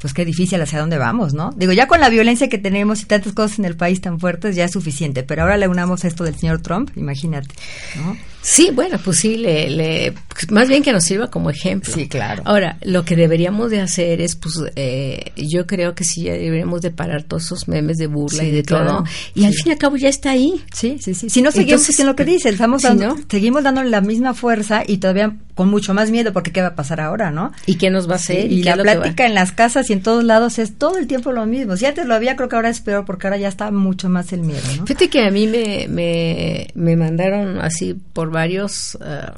[0.00, 1.52] pues qué difícil hacia dónde vamos, ¿no?
[1.56, 4.56] Digo, ya con la violencia que tenemos y tantas cosas en el país tan fuertes
[4.56, 7.54] ya es suficiente, pero ahora le unamos esto del señor Trump, imagínate,
[7.96, 8.16] ¿no?
[8.40, 10.14] Sí, bueno, pues sí, le,
[10.50, 11.92] más bien que nos sirva como ejemplo.
[11.92, 12.42] Sí, claro.
[12.46, 16.80] Ahora, lo que deberíamos de hacer es, pues, eh, yo creo que sí ya deberíamos
[16.80, 19.04] de parar todos esos memes de burla y de todo.
[19.34, 20.62] Y al fin y al cabo ya está ahí.
[20.72, 21.28] Sí, sí, sí.
[21.28, 22.82] Si no seguimos en lo que dice, estamos
[23.28, 26.74] seguimos dándole la misma fuerza y todavía con mucho más miedo porque qué va a
[26.76, 27.50] pasar ahora, ¿no?
[27.66, 28.52] ¿Y qué nos va a hacer?
[28.52, 31.46] y la plática en las casas y en todos lados es todo el tiempo lo
[31.46, 31.76] mismo.
[31.76, 34.32] Si antes lo había, creo que ahora es peor porque ahora ya está mucho más
[34.32, 34.86] el miedo, ¿no?
[34.86, 38.96] Fíjate que a mí me, me, me mandaron así por varios...
[39.00, 39.32] Uh,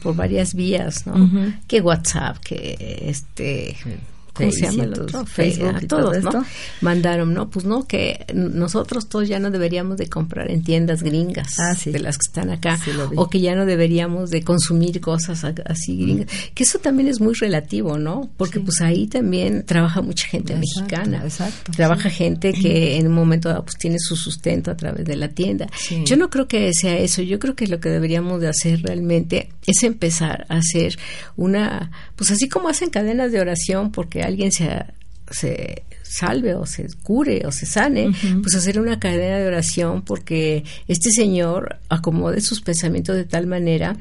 [0.00, 1.28] por varias vías, ¿no?
[1.66, 3.76] Que WhatsApp, que este
[4.36, 5.26] ¿cómo se llama el otro?
[5.26, 6.44] Facebook, y todos, ¿no?
[6.80, 7.48] Mandaron, ¿no?
[7.50, 11.98] Pues no, que nosotros todos ya no deberíamos de comprar en tiendas gringas ah, de
[11.98, 12.78] las que están acá,
[13.16, 17.34] o que ya no deberíamos de consumir cosas así gringas, que eso también es muy
[17.34, 18.30] relativo, ¿no?
[18.36, 23.62] Porque pues ahí también trabaja mucha gente mexicana, exacto, trabaja gente que en un momento
[23.64, 25.66] pues tiene su sustento a través de la tienda.
[26.04, 29.50] Yo no creo que sea eso, yo creo que lo que deberíamos de hacer realmente
[29.66, 30.98] es empezar a hacer
[31.36, 34.84] una, pues así como hacen cadenas de oración porque alguien se,
[35.30, 38.10] se salve o se cure o se sane,
[38.42, 43.96] pues hacer una cadena de oración porque este Señor acomode sus pensamientos de tal manera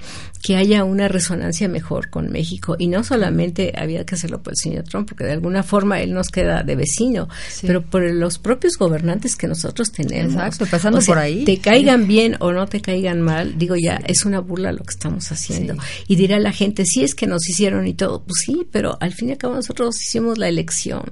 [0.45, 2.75] que haya una resonancia mejor con México.
[2.77, 6.13] Y no solamente había que hacerlo por el señor Trump, porque de alguna forma él
[6.13, 7.27] nos queda de vecino,
[7.61, 10.33] pero por los propios gobernantes que nosotros tenemos.
[10.33, 11.45] Exacto, pasando por ahí.
[11.45, 14.91] Te caigan bien o no te caigan mal, digo ya, es una burla lo que
[14.91, 15.75] estamos haciendo.
[16.07, 19.13] Y dirá la gente, sí es que nos hicieron y todo, pues sí, pero al
[19.13, 21.03] fin y al cabo nosotros hicimos la elección.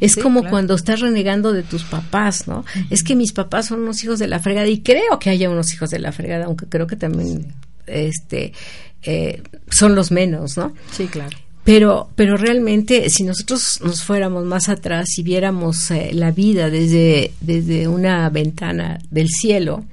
[0.00, 2.64] Es como cuando estás renegando de tus papás, ¿no?
[2.88, 5.74] Es que mis papás son unos hijos de la fregada y creo que haya unos
[5.74, 7.52] hijos de la fregada, aunque creo que también
[7.86, 8.54] este
[9.02, 10.72] eh, son los menos, ¿no?
[10.92, 11.36] Sí, claro.
[11.64, 17.32] Pero, pero realmente, si nosotros nos fuéramos más atrás y viéramos eh, la vida desde,
[17.40, 19.84] desde una ventana del cielo,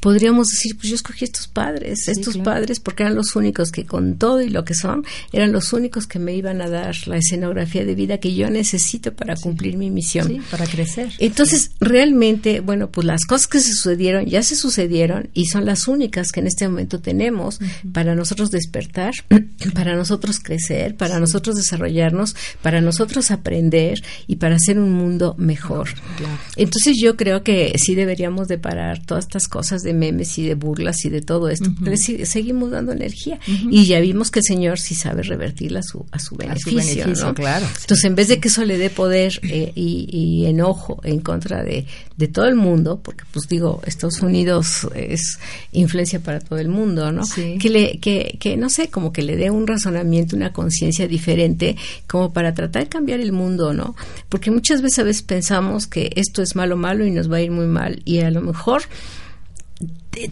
[0.00, 4.16] podríamos decir, pues yo escogí estos padres, estos padres, porque eran los únicos que con
[4.16, 7.84] todo y lo que son, eran los únicos que me iban a dar la escenografía
[7.84, 10.42] de vida que yo necesito para cumplir mi misión.
[10.50, 11.12] para crecer.
[11.18, 15.86] Entonces, realmente, bueno, pues las cosas que se sucedieron ya se sucedieron y son las
[15.86, 17.58] únicas que en este momento tenemos
[17.92, 19.12] para nosotros despertar,
[19.74, 25.34] para nosotros crecer, para para nosotros desarrollarnos, para nosotros aprender y para hacer un mundo
[25.38, 25.88] mejor.
[26.54, 30.54] Entonces yo creo que sí deberíamos de parar todas estas cosas de memes y de
[30.54, 34.94] burlas y de todo esto, seguimos dando energía y ya vimos que el Señor sí
[34.94, 37.34] sabe revertirla a su, a su beneficio.
[37.34, 37.66] claro.
[37.80, 41.86] Entonces en vez de que eso le dé poder eh, y, enojo en contra de,
[42.16, 45.40] de todo el mundo, porque pues digo, Estados Unidos es
[45.72, 47.22] influencia para todo el mundo, ¿no?
[47.34, 51.76] Que, le, que, que no sé, como que le dé un razonamiento, una conciencia diferente
[52.06, 53.94] como para tratar de cambiar el mundo, ¿no?
[54.28, 57.42] Porque muchas veces a veces pensamos que esto es malo, malo y nos va a
[57.42, 58.82] ir muy mal y a lo mejor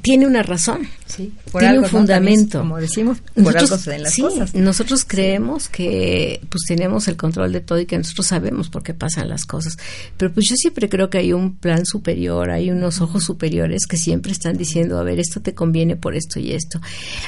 [0.03, 2.59] tiene una razón, sí, tiene un fundamento.
[2.59, 4.55] como decimos, por nosotros, algo las cosas.
[4.55, 8.93] Nosotros creemos que pues tenemos el control de todo y que nosotros sabemos por qué
[8.93, 9.79] pasan las cosas.
[10.17, 13.97] Pero pues yo siempre creo que hay un plan superior, hay unos ojos superiores que
[13.97, 16.81] siempre están diciendo, a ver, esto te conviene por esto y esto.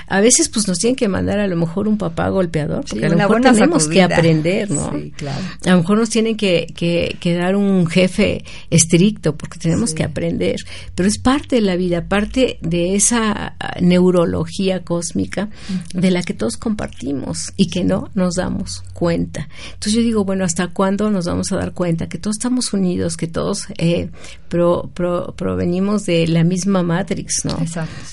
[0.08, 3.10] A veces pues nos tienen que mandar a lo mejor un papá golpeador, porque a
[3.10, 4.92] lo mejor tenemos que aprender, ¿no?
[5.16, 5.44] claro.
[5.66, 10.02] A lo mejor nos tienen que, que, que dar un jefe estricto, porque tenemos que
[10.02, 10.56] aprender.
[10.96, 15.48] Pero es parte de la vida, parte de esa ah, neurología cósmica
[15.94, 19.48] de la que todos compartimos y que no nos damos cuenta.
[19.66, 23.16] Entonces yo digo, bueno, ¿hasta cuándo nos vamos a dar cuenta que todos estamos unidos,
[23.16, 24.10] que todos eh,
[24.48, 27.58] provenimos de la misma Matrix, ¿no?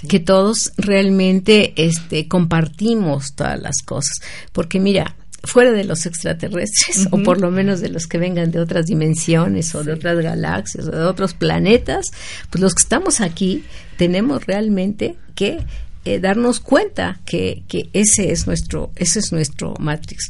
[0.08, 4.18] Que todos realmente este, compartimos todas las cosas.
[4.52, 5.16] Porque mira,
[5.48, 9.74] fuera de los extraterrestres, o por lo menos de los que vengan de otras dimensiones
[9.76, 12.06] o de otras galaxias o de otros planetas,
[12.50, 13.64] pues los que estamos aquí
[13.98, 15.60] tenemos realmente que
[16.06, 20.30] eh, darnos cuenta que, que, ese es nuestro ese es nuestro matrix.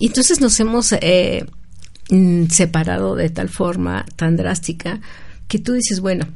[0.00, 1.46] Y entonces nos hemos eh,
[2.10, 5.00] mm, separado de tal forma tan drástica
[5.48, 6.26] que tú dices bueno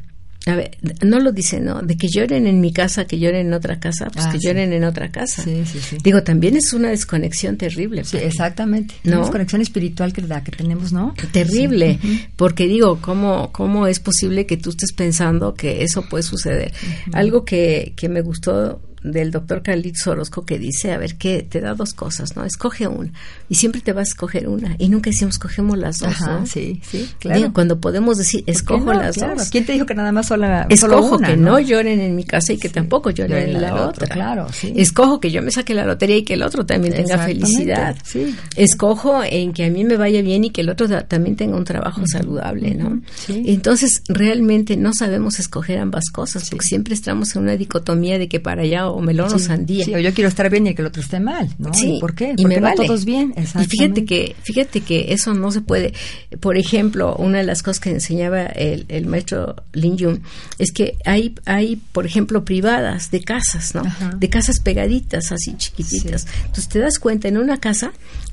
[0.47, 1.83] a ver, no lo dice, ¿no?
[1.83, 4.73] De que lloren en mi casa, que lloren en otra casa, pues ah, que lloren
[4.73, 5.43] en otra casa.
[5.43, 5.99] Sí, sí, sí.
[6.05, 8.05] Digo, también es una desconexión terrible.
[8.05, 8.95] Sí, exactamente.
[9.03, 9.15] ¿no?
[9.15, 11.15] Una desconexión espiritual que la que tenemos, ¿no?
[11.33, 11.99] Terrible,
[12.37, 16.73] porque digo, ¿cómo, ¿cómo es posible que tú estés pensando que eso puede suceder?
[17.13, 18.81] Algo que, que me gustó
[19.13, 22.45] del doctor Carlitos Orozco que dice, a ver, que te da dos cosas, ¿no?
[22.45, 23.11] Escoge una.
[23.49, 24.77] Y siempre te vas a escoger una.
[24.79, 26.15] Y nunca decimos, cogemos las dos,
[26.47, 27.53] Sí, sí, claro.
[27.53, 29.51] cuando podemos decir, escojo las dos.
[29.51, 31.59] ¿Quién te dijo que nada más sola, Escojo que ¿no?
[31.59, 34.07] lloren en mi casa y que tampoco lloren en la, otra.
[34.07, 34.73] Claro, sí.
[34.77, 37.97] Escojo que yo me saque la lotería y que el otro también tenga felicidad.
[38.05, 38.35] Sí.
[38.57, 41.65] Escojo en que a mí me vaya bien y que el otro también tenga un
[41.65, 43.01] trabajo saludable, ¿no?
[43.29, 48.41] Entonces, realmente no sabemos escoger ambas cosas, porque siempre estamos en una dicotomía de que
[48.41, 49.85] para allá o melón o sandía.
[49.85, 51.73] Sí, o yo quiero estar bien y que el otro esté mal, ¿no?
[51.75, 52.35] Sí, ¿Por qué?
[52.37, 53.35] Y me no todos bien.
[53.37, 55.93] Y fíjate que, fíjate que eso no se puede.
[56.41, 60.23] Por ejemplo, una de las cosas que enseñaba el, el maestro Lin Yun
[60.59, 63.83] es que hay, hay, por ejemplo, privadas de casas, ¿no?
[64.19, 66.27] De casas pegaditas, así chiquititas.
[66.41, 67.93] Entonces te das cuenta, en una casa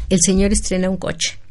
[0.10, 1.43] el señor estrena un coche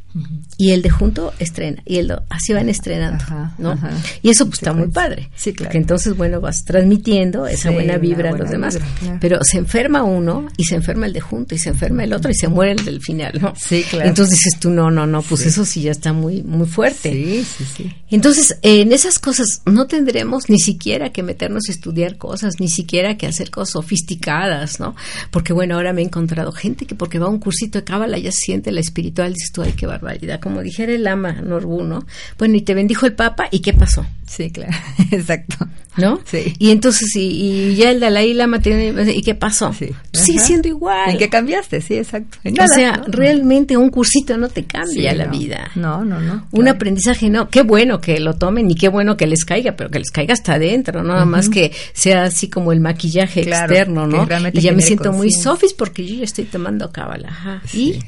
[0.59, 3.25] y el de junto estrena y el así van estrenando
[3.59, 3.79] no
[4.23, 5.69] y eso pues está muy padre sí claro.
[5.69, 8.79] porque entonces bueno vas transmitiendo esa buena vibra a los demás.
[9.21, 12.31] pero se enferma uno y se enferma el de junto y se enferma el otro
[12.31, 14.09] y se muere el del final no sí claro.
[14.09, 17.45] Entonces dices tú no no no pues eso sí ya está muy muy fuerte sí
[17.45, 17.95] sí sí.
[18.11, 23.17] Entonces en esas cosas no tendremos ni siquiera que meternos a estudiar cosas ni siquiera
[23.17, 24.95] que hacer cosas sofisticadas no
[25.31, 28.19] porque bueno ahora me he encontrado gente que porque va a un cursito de cábala
[28.19, 32.05] ya siente la espiritual dices tú ay qué barbaridad como dijera el ama Norbu no
[32.39, 34.73] bueno y te bendijo el papa y qué pasó Sí, claro,
[35.11, 35.57] exacto.
[35.99, 36.19] ¿No?
[36.25, 36.55] Sí.
[36.59, 39.75] Y entonces, y, ya el Dalai Lama tiene, ¿y qué pasó?
[39.75, 39.91] Sí.
[40.11, 41.11] Sigue siendo igual.
[41.11, 41.83] ¿En qué cambiaste?
[41.83, 42.39] Sí, exacto.
[42.43, 45.71] o sea, realmente un cursito no te cambia la vida.
[45.75, 46.47] No, no, no.
[46.51, 47.51] Un aprendizaje no.
[47.51, 50.33] Qué bueno que lo tomen y qué bueno que les caiga, pero que les caiga
[50.33, 54.27] hasta adentro, no nada más que sea así como el maquillaje externo, ¿no?
[54.51, 57.29] Y ya me siento muy sofis porque yo ya estoy tomando cábala.
[57.29, 57.63] Ajá.
[57.75, 57.99] ¿Y?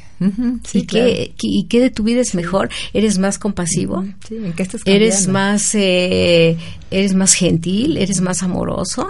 [0.65, 2.71] Sí, ¿Y, qué, ¿Y qué de tu vida es mejor?
[2.93, 4.05] ¿Eres más compasivo?
[4.29, 6.57] Sí, ¿en qué estás ¿Eres más, eh,
[6.99, 7.97] eres más gentil?
[7.97, 9.09] ¿Eres más amoroso?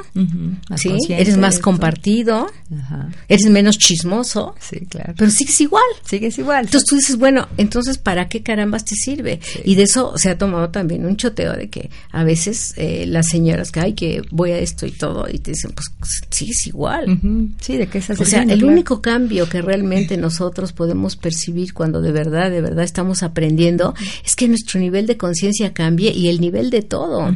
[0.69, 0.97] Más ¿Sí?
[1.09, 2.47] ¿Eres más compartido?
[2.77, 3.09] Ajá.
[3.29, 4.55] ¿Eres menos chismoso?
[4.61, 5.15] Sí, claro.
[5.17, 5.83] Pero sigues igual.
[6.09, 6.65] Sigues igual.
[6.65, 9.41] Entonces tú dices, bueno, entonces ¿para qué carambas te sirve?
[9.65, 13.29] Y de eso se ha tomado también un choteo de que a veces eh, las
[13.29, 15.87] señoras que, ay, que voy a esto y todo, y te dicen, pues
[16.31, 17.19] sigues igual.
[17.61, 18.69] Sí, ¿de qué estás O sea, el Claro.
[18.69, 23.95] único cambio que realmente nosotros podemos percibir cuando de verdad, de verdad estamos aprendiendo
[24.25, 27.35] es que nuestro nivel de conciencia cambie y el nivel de todo.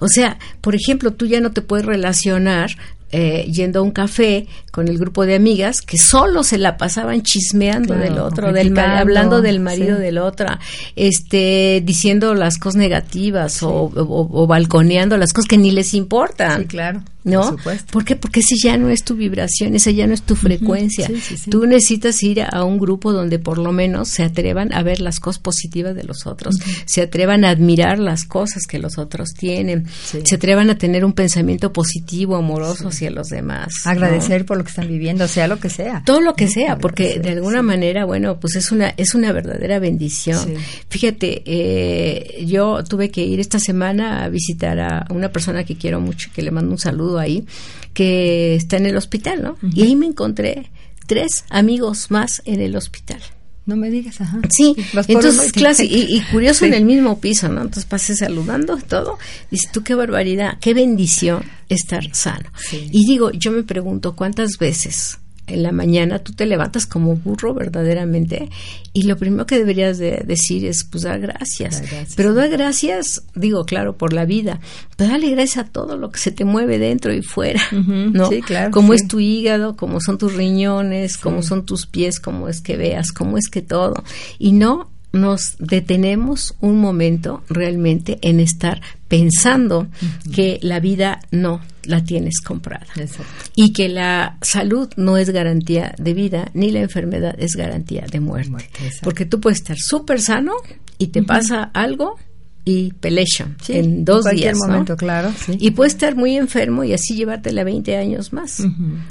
[0.00, 2.70] O sea, por ejemplo, tú ya no te puedes relacionar
[3.16, 7.22] eh, yendo a un café con el grupo de amigas que solo se la pasaban
[7.22, 10.02] chismeando Claro, del otro, del hablando del marido sí.
[10.02, 10.60] del otra,
[10.94, 16.62] este, diciendo las cosas negativas o, o- o balconeando las cosas que ni les importan.
[16.62, 17.02] Sí, claro.
[17.24, 17.40] ¿No?
[17.40, 17.92] Por supuesto.
[17.92, 18.14] ¿Por qué?
[18.14, 21.08] Porque ese ya no es tu vibración, esa ya no es tu frecuencia.
[21.08, 21.50] Sí.
[21.50, 25.18] Tú necesitas ir a un grupo donde por lo menos se atrevan a ver las
[25.18, 29.86] cosas positivas de los otros, se atrevan a admirar las cosas que los otros tienen,
[30.22, 33.68] se atrevan a tener un pensamiento positivo, amoroso hacia los demás.
[33.84, 33.90] ¿no?
[33.90, 36.02] Agradecer por lo que están viviendo, sea lo que sea.
[36.04, 37.66] todo lo que sea, porque que de alguna sí.
[37.66, 40.38] manera, bueno, pues es una es una verdadera bendición.
[40.44, 40.54] Sí.
[40.88, 46.00] Fíjate, eh, yo tuve que ir esta semana a visitar a una persona que quiero
[46.00, 47.46] mucho, que le mando un saludo ahí,
[47.92, 49.56] que está en el hospital, ¿no?
[49.74, 50.70] Y ahí me encontré
[51.06, 53.20] tres amigos más en el hospital.
[53.66, 54.40] No me digas, ajá.
[54.48, 54.74] Sí,
[55.08, 56.66] entonces, uno y y, curioso Sí.
[56.66, 57.62] en el mismo piso, ¿no?
[57.62, 59.18] Entonces pasé saludando y todo.
[59.50, 62.48] Dices, tú qué barbaridad, qué bendición estar sano.
[62.70, 62.88] Sí.
[62.92, 67.54] Y digo, yo me pregunto cuántas veces en la mañana tú te levantas como burro
[67.54, 68.50] verdaderamente
[68.92, 71.80] y lo primero que deberías de decir es pues dar gracias.
[71.80, 72.14] Dar gracias.
[72.16, 74.60] Pero dar gracias, digo, claro, por la vida,
[74.96, 78.28] pero dale gracias a todo lo que se te mueve dentro y fuera, ¿no?
[78.28, 79.00] sí, claro, Como sí.
[79.02, 83.12] es tu hígado, cómo son tus riñones, cómo son tus pies, cómo es que veas,
[83.12, 84.02] cómo es que todo.
[84.38, 89.86] Y no nos detenemos un momento realmente en estar pensando
[90.34, 93.24] que la vida no la tienes comprada Exacto.
[93.54, 98.20] y que la salud no es garantía de vida ni la enfermedad es garantía de
[98.20, 98.64] muerte.
[99.02, 100.52] Porque tú puedes estar súper sano
[100.98, 102.16] y te pasa algo
[102.64, 104.58] y pelecha Sí, en dos cualquier días.
[104.66, 104.72] ¿no?
[104.72, 105.32] momento, claro.
[105.38, 105.56] Sí.
[105.60, 108.60] Y puedes estar muy enfermo y así llevártela 20 años más.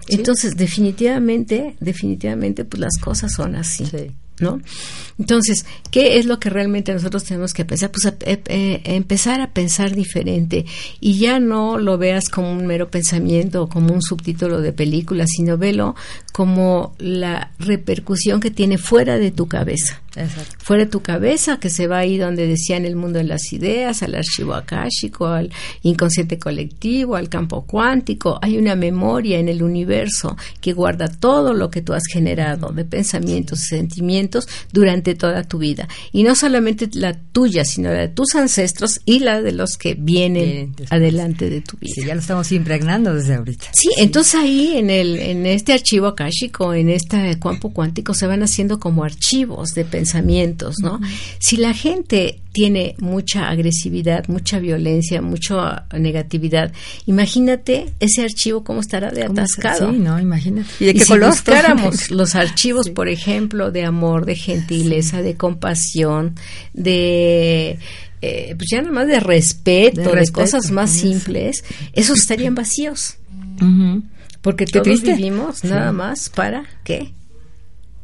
[0.10, 3.86] Entonces, definitivamente, definitivamente, pues las cosas son así.
[4.40, 4.60] ¿No?
[5.18, 7.90] Entonces, ¿qué es lo que realmente nosotros tenemos que pensar?
[7.90, 10.66] Pues a- eh, empezar a pensar diferente
[11.00, 15.26] y ya no lo veas como un mero pensamiento o como un subtítulo de película,
[15.26, 15.96] sino velo
[16.34, 20.56] como la repercusión que tiene fuera de tu cabeza Exacto.
[20.60, 23.54] fuera de tu cabeza, que se va ahí donde decía en el mundo de las
[23.54, 25.50] ideas, al archivo akáshico, al
[25.84, 28.38] inconsciente colectivo, al campo cuántico.
[28.42, 32.84] Hay una memoria en el universo que guarda todo lo que tú has generado de
[32.84, 34.25] pensamientos sentimientos
[34.72, 35.88] durante toda tu vida.
[36.12, 39.96] Y no solamente la tuya, sino la de tus ancestros y la de los que
[39.96, 41.94] vienen adelante de tu vida.
[41.96, 43.66] Sí, ya lo estamos impregnando desde ahorita.
[43.74, 48.44] Sí, entonces ahí en el en este archivo akáshico, en este campo cuántico se van
[48.44, 51.00] haciendo como archivos de pensamientos, ¿no?
[51.40, 56.72] Si la gente tiene mucha agresividad, mucha violencia, mucha negatividad,
[57.06, 59.92] imagínate ese archivo cómo estará de ¿Cómo se- atascado.
[59.92, 60.70] Sí, no, imagínate.
[60.80, 61.32] ¿Y de Y si color?
[61.32, 62.92] buscáramos los archivos, Sí.
[62.94, 66.36] por ejemplo, de amor, de gentileza, de compasión,
[66.74, 67.78] de
[68.22, 72.56] eh, pues ya nada más de respeto, De de, respeto, cosas más simples, esos estarían
[72.56, 73.18] vacíos.
[74.42, 75.68] Porque todos vivimos Sí.
[75.68, 77.12] nada más para qué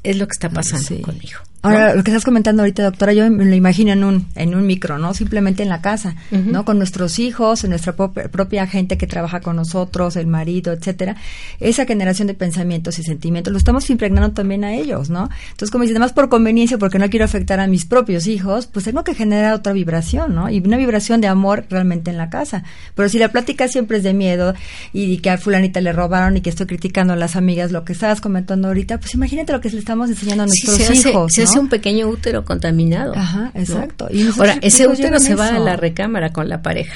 [0.03, 0.99] es lo que está pasando Sí.
[1.01, 1.39] conmigo.
[1.63, 4.65] Ahora, lo que estás comentando ahorita, doctora, yo me lo imagino en un, en un
[4.65, 5.13] micro, ¿no?
[5.13, 6.65] Simplemente en la casa, ¿no?
[6.65, 11.17] Con nuestros hijos, nuestra propia gente que trabaja con nosotros, el marido, etcétera.
[11.59, 15.29] Esa generación de pensamientos y sentimientos lo estamos impregnando también a ellos, ¿no?
[15.51, 18.85] Entonces, como dices, además por conveniencia, porque no quiero afectar a mis propios hijos, pues
[18.85, 20.49] tengo que generar otra vibración, ¿no?
[20.49, 22.63] Y una vibración de amor realmente en la casa.
[22.95, 24.55] Pero si la plática siempre es de miedo
[24.93, 27.93] y que a fulanita le robaron y que estoy criticando a las amigas, lo que
[27.93, 31.69] estabas comentando ahorita, pues imagínate lo que le estamos enseñando a nuestros hijos, es un
[31.69, 33.13] pequeño útero contaminado.
[33.15, 34.07] Ajá, exacto.
[34.37, 36.95] Ahora, ese útero se va a la recámara con la pareja.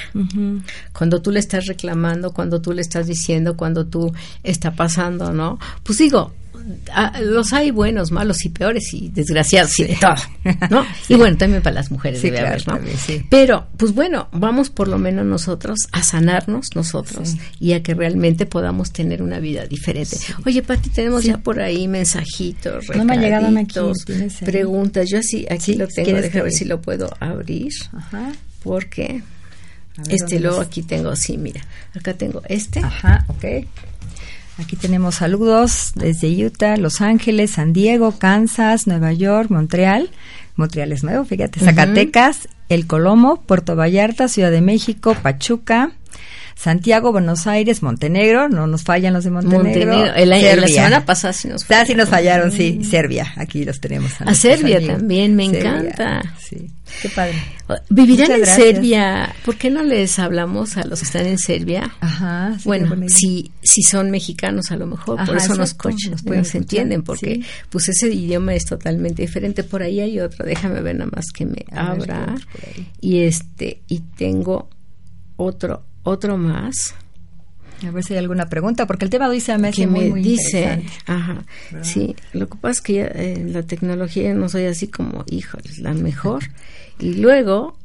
[0.92, 5.58] Cuando tú le estás reclamando, cuando tú le estás diciendo, cuando tú está pasando, ¿no?
[5.82, 6.32] Pues digo,
[7.20, 10.16] los hay buenos, malos y peores y desgraciados y de todo,
[10.70, 10.84] ¿no?
[11.08, 12.78] Y bueno, también para las mujeres debe haber, ¿no?
[13.30, 18.46] Pero, pues bueno, vamos por lo menos nosotros a sanarnos nosotros y a que realmente
[18.46, 20.16] podamos tener una vida diferente.
[20.44, 23.46] Oye, Pati, tenemos ya por ahí mensajitos, no me ha llegado
[24.44, 25.08] preguntas.
[25.08, 27.72] Yo así, aquí lo tengo, déjame ver si lo puedo abrir.
[27.92, 28.32] Ajá.
[28.62, 29.22] Porque
[30.08, 31.62] este luego aquí tengo, sí, mira,
[31.94, 32.80] acá tengo este.
[32.80, 33.44] Ajá, ok.
[34.58, 40.10] Aquí tenemos saludos desde Utah, Los Ángeles, San Diego, Kansas, Nueva York, Montreal.
[40.56, 41.60] Montreal es nuevo, fíjate.
[41.60, 45.92] Zacatecas, El Colomo, Puerto Vallarta, Ciudad de México, Pachuca,
[46.54, 49.94] Santiago, Buenos Aires, Montenegro, no nos fallan los de Montenegro.
[49.94, 50.60] Montenegro.
[50.62, 51.86] la semana pasada sí nos fallaron.
[51.86, 52.82] sí nos fallaron, sí.
[52.82, 54.10] Serbia, aquí los tenemos.
[54.22, 56.22] A, Serbia también, me encanta.
[56.38, 56.70] Sí,
[57.02, 57.34] qué padre.
[57.90, 59.34] ¿Vivirán en Serbia?
[59.44, 61.94] ¿Por qué no les hablamos a los que están en Serbia?
[62.00, 62.56] Ajá.
[62.64, 67.40] bueno, si, si son mexicanos a lo mejor, por eso nos, coches, nos, entienden, porque
[67.70, 69.64] pues ese idioma es totalmente diferente.
[69.64, 72.34] Por ahí hay otro, déjame ver nada más que me abra.
[73.00, 74.68] y este, y tengo
[75.36, 76.94] otro otro más.
[77.86, 80.12] A ver si hay alguna pregunta, porque el tema de hoy se me que me
[80.12, 81.44] dice, ajá,
[81.82, 85.78] sí, lo que pasa es que ya, eh, la tecnología no soy así como, híjoles,
[85.78, 86.44] la mejor.
[86.98, 87.76] Y luego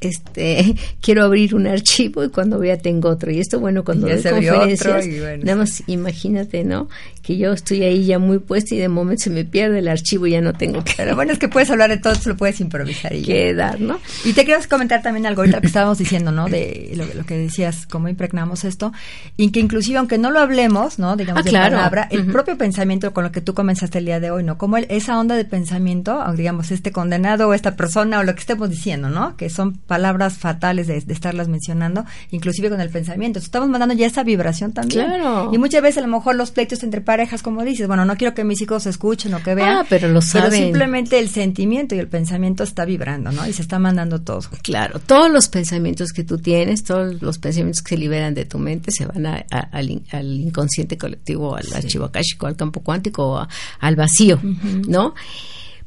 [0.00, 3.30] este quiero abrir un archivo y cuando vea tengo otro.
[3.30, 5.06] Y esto bueno cuando doy conferencias
[5.42, 6.88] nada más imagínate no
[7.22, 10.26] que yo estoy ahí ya muy puesta y de momento se me pierde el archivo
[10.26, 12.60] y ya no tengo que pero bueno es que puedes hablar de todo lo puedes
[12.60, 16.48] improvisar y quedar no y te quiero comentar también algo ahorita que estábamos diciendo no
[16.48, 18.92] de lo, que decías cómo impregnamos esto.
[19.36, 23.12] Y que inclusive aunque no lo hablemos no digamos ah, de palabra el propio pensamiento
[23.12, 26.24] con lo que tú comenzaste el día de hoy no como esa onda de pensamiento
[26.34, 30.34] digamos este condenado o esta persona o lo que estemos diciendo no que son palabras
[30.38, 33.40] fatales de, estarlas mencionando, inclusive con el pensamiento.
[33.40, 35.06] Estamos mandando ya esa vibración también.
[35.06, 35.50] Claro.
[35.52, 38.34] Y muchas veces a lo mejor los pleitos entre parejas, como dices, bueno, no quiero
[38.34, 39.78] que mis hijos escuchen o que vean.
[39.78, 40.50] Ah, pero lo saben.
[40.50, 43.48] Pero simplemente el sentimiento y el pensamiento está vibrando, ¿no?
[43.48, 44.38] Y se está mandando todo.
[44.62, 48.58] Claro, todos los pensamientos que tú tienes, todos los pensamientos que se liberan de tu
[48.58, 53.48] mente se van al, inconsciente colectivo, al archivo akáshico, al campo cuántico,
[53.80, 54.38] al vacío,
[54.86, 55.14] ¿no?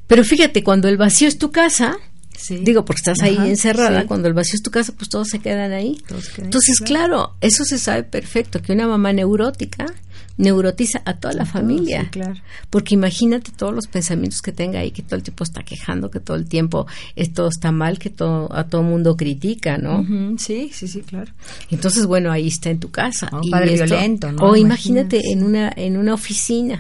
[0.08, 1.98] Pero fíjate, cuando el vacío es tu casa,
[2.50, 5.72] Digo, porque estás ahí encerrada, cuando el vacío es tu casa, pues todos se quedan
[5.72, 5.98] ahí.
[6.38, 7.36] Entonces, claro.
[7.42, 9.86] eso se sabe perfecto, que una mamá neurótica
[10.38, 12.10] neurotiza a toda la familia.
[12.70, 16.20] Porque imagínate todos los pensamientos que tenga ahí, que todo el tiempo está quejando, que
[16.20, 16.88] todo el tiempo
[17.34, 20.06] todo está mal, que todo, a todo mundo critica, ¿no?
[20.38, 21.32] Sí, sí, sí, claro.
[21.70, 23.30] Entonces, bueno, ahí está en tu casa.
[23.32, 24.44] O padre violento, ¿no?
[24.44, 26.80] O imagínate en una, en una oficina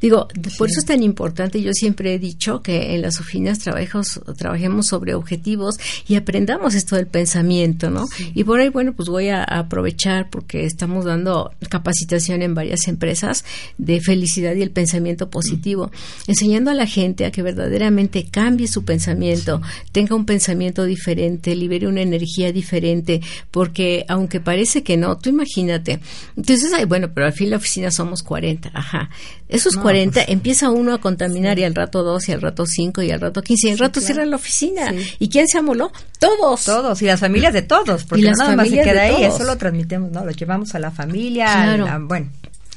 [0.00, 0.26] Digo,
[0.58, 4.88] por eso es tan importante, yo siempre he dicho que en las oficinas trabajos, trabajemos
[4.88, 5.78] sobre objetivos
[6.08, 8.06] y aprendamos esto del pensamiento, ¿no?
[8.34, 13.44] Y por ahí, bueno, pues voy a aprovechar porque estamos dando capacitación en varias empresas
[13.78, 15.92] de felicidad y el pensamiento positivo,
[16.26, 19.62] enseñando a la gente a que verdaderamente cambie su pensamiento,
[19.92, 23.20] tenga un pensamiento diferente, libere una energía diferente,
[23.52, 26.00] porque aunque parece que no, tú imagínate,
[26.36, 29.10] entonces, ay, bueno, pero al fin la oficina somos 40, ajá
[29.48, 33.02] esos 40 pues, empieza uno a contaminar y al rato dos y al rato cinco
[33.02, 34.92] y al rato 15 y al rato cierra la oficina.
[35.18, 35.90] ¿Y quién se amoló?
[36.18, 36.64] Todos.
[36.64, 39.56] Todos y las familias de todos, porque no nada más se queda ahí, eso lo
[39.56, 40.24] transmitimos, ¿no?
[40.24, 42.28] Lo llevamos a la familia, bueno,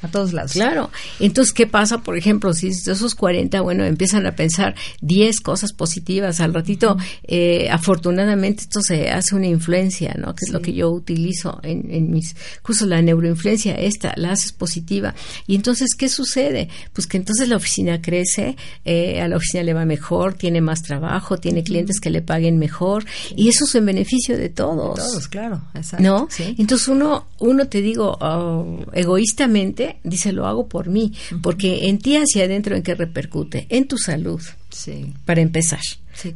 [0.02, 0.54] a todos lados.
[0.54, 0.90] Claro.
[1.20, 2.00] Entonces, ¿qué pasa?
[2.00, 6.98] Por ejemplo, si de esos 40, bueno, empiezan a pensar 10 cosas positivas, al ratito,
[7.24, 10.34] eh, afortunadamente esto se hace una influencia, ¿no?
[10.34, 14.52] Que es lo que yo utilizo en, en, mis cursos, la neuroinfluencia, esta, la haces
[14.52, 15.14] positiva.
[15.48, 16.70] Y entonces, ¿qué sucede?
[16.94, 20.82] Pues que entonces la oficina crece, eh, a la oficina le va mejor, tiene más
[20.82, 24.96] trabajo, tiene clientes que le paguen mejor, y eso es en beneficio de todos.
[24.96, 25.62] todos, claro.
[25.74, 26.04] Exacto.
[26.04, 26.28] ¿No?
[26.58, 32.18] Entonces uno, uno te digo, oh, egoístamente, dice lo hago por mí, porque en ti
[32.18, 35.14] hacia adentro en qué repercute, en tu salud, sí.
[35.26, 35.82] para empezar.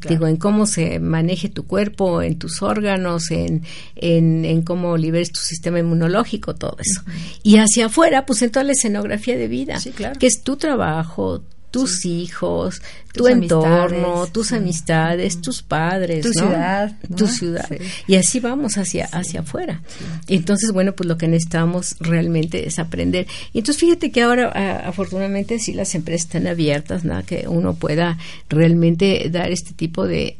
[0.07, 3.63] Digo, en cómo se maneje tu cuerpo, en tus órganos, en,
[3.95, 7.01] en, cómo liberes tu sistema inmunológico, todo eso.
[7.43, 9.77] Y hacia afuera, pues en toda la escenografía de vida,
[10.19, 11.43] que es tu trabajo,
[11.75, 17.67] tus hijos, tu entorno, tus amistades, tus padres, tu ciudad, tu ciudad.
[18.07, 19.81] Y así vamos hacia, hacia afuera.
[20.29, 23.27] Entonces, bueno, pues lo que necesitamos realmente es aprender.
[23.51, 28.17] Y entonces fíjate que ahora, afortunadamente, sí las empresas están abiertas, nada que uno pueda
[28.47, 30.37] realmente dar este tipo de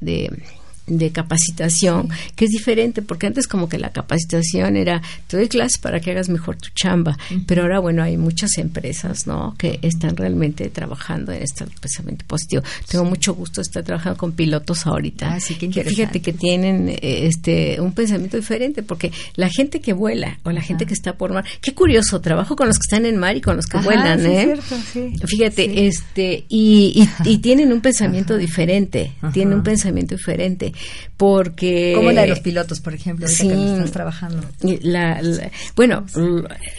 [0.88, 5.78] de capacitación, que es diferente, porque antes como que la capacitación era, te doy clases
[5.80, 7.18] para que hagas mejor tu chamba,
[7.48, 12.64] pero ahora, bueno, hay muchas empresas, ¿no?, que están realmente trabajando en este pensamiento positivo.
[12.88, 17.80] Tengo mucho gusto de estar trabajando con pilotos ahorita, ah, que, fíjate que tienen este
[17.80, 21.46] un pensamiento diferente, porque la gente que vuela o la gente que está por mar,
[21.62, 24.56] qué curioso, trabajo con los que están en mar y con los que vuelan, ¿eh?
[25.26, 30.75] Fíjate, este, y, y, tienen un pensamiento diferente, tienen un pensamiento diferente
[31.18, 31.94] porque...
[31.96, 34.44] Como la de los pilotos, por ejemplo, sí, que estás trabajando.
[35.76, 36.06] bueno,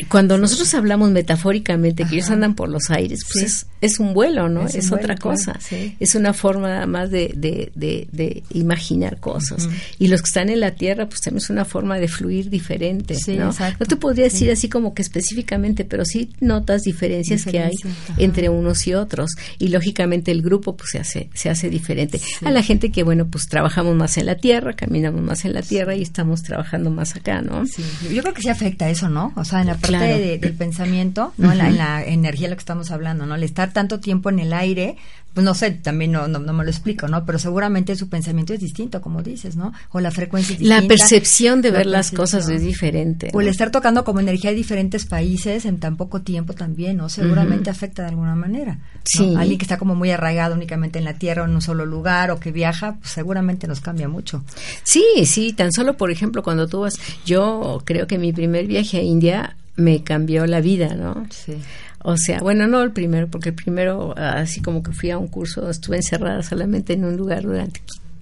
[0.09, 4.66] cuando nosotros hablamos metafóricamente que ellos andan por los aires, pues es, un vuelo, ¿no?
[4.66, 5.59] Es, otra cosa.
[6.01, 9.68] Es una forma más de, de, imaginar cosas.
[9.99, 13.16] Y los que están en la tierra, pues también es una forma de fluir diferente,
[13.28, 13.55] ¿no?
[13.78, 17.74] No te podría decir así como que específicamente, pero sí notas diferencias que hay
[18.18, 19.30] entre unos y otros.
[19.59, 22.20] Y lógicamente el grupo pues se hace, se hace diferente.
[22.44, 25.62] A la gente que, bueno, pues trabajamos más en la tierra, caminamos más en la
[25.62, 27.66] tierra y estamos trabajando más acá, ¿no?
[27.66, 27.82] Sí,
[28.14, 29.32] yo creo que sí afecta eso, ¿no?
[29.37, 31.53] O sea, en la parte del pensamiento, ¿no?
[31.53, 33.34] en, la, en, la, energía de lo que estamos hablando, ¿no?
[33.34, 34.97] El estar tanto tiempo en el aire,
[35.37, 37.26] pues no sé, también no, no, me lo explico, ¿no?
[37.26, 39.70] Pero seguramente su pensamiento es distinto, como dices, ¿no?
[39.91, 40.80] O la frecuencia es distinta.
[40.80, 43.30] La percepción de ver las cosas es diferente.
[43.34, 47.11] O el estar tocando como energía de diferentes países en tan poco tiempo también, ¿no?
[47.11, 48.78] Seguramente afecta de alguna manera.
[49.05, 49.34] Sí.
[49.37, 52.30] Alguien que está como muy arraigado únicamente en la tierra o en un solo lugar
[52.30, 54.43] o que viaja, pues seguramente nos cambia mucho.
[54.84, 58.97] Sí, sí, tan solo, por ejemplo, cuando tú vas, yo creo que mi primer viaje
[58.97, 61.26] a India me cambió la vida, ¿no?
[61.30, 61.54] Sí.
[62.02, 65.28] O sea, bueno, no el primero, porque el primero, así como que fui a un
[65.28, 67.80] curso, estuve encerrada solamente en un lugar durante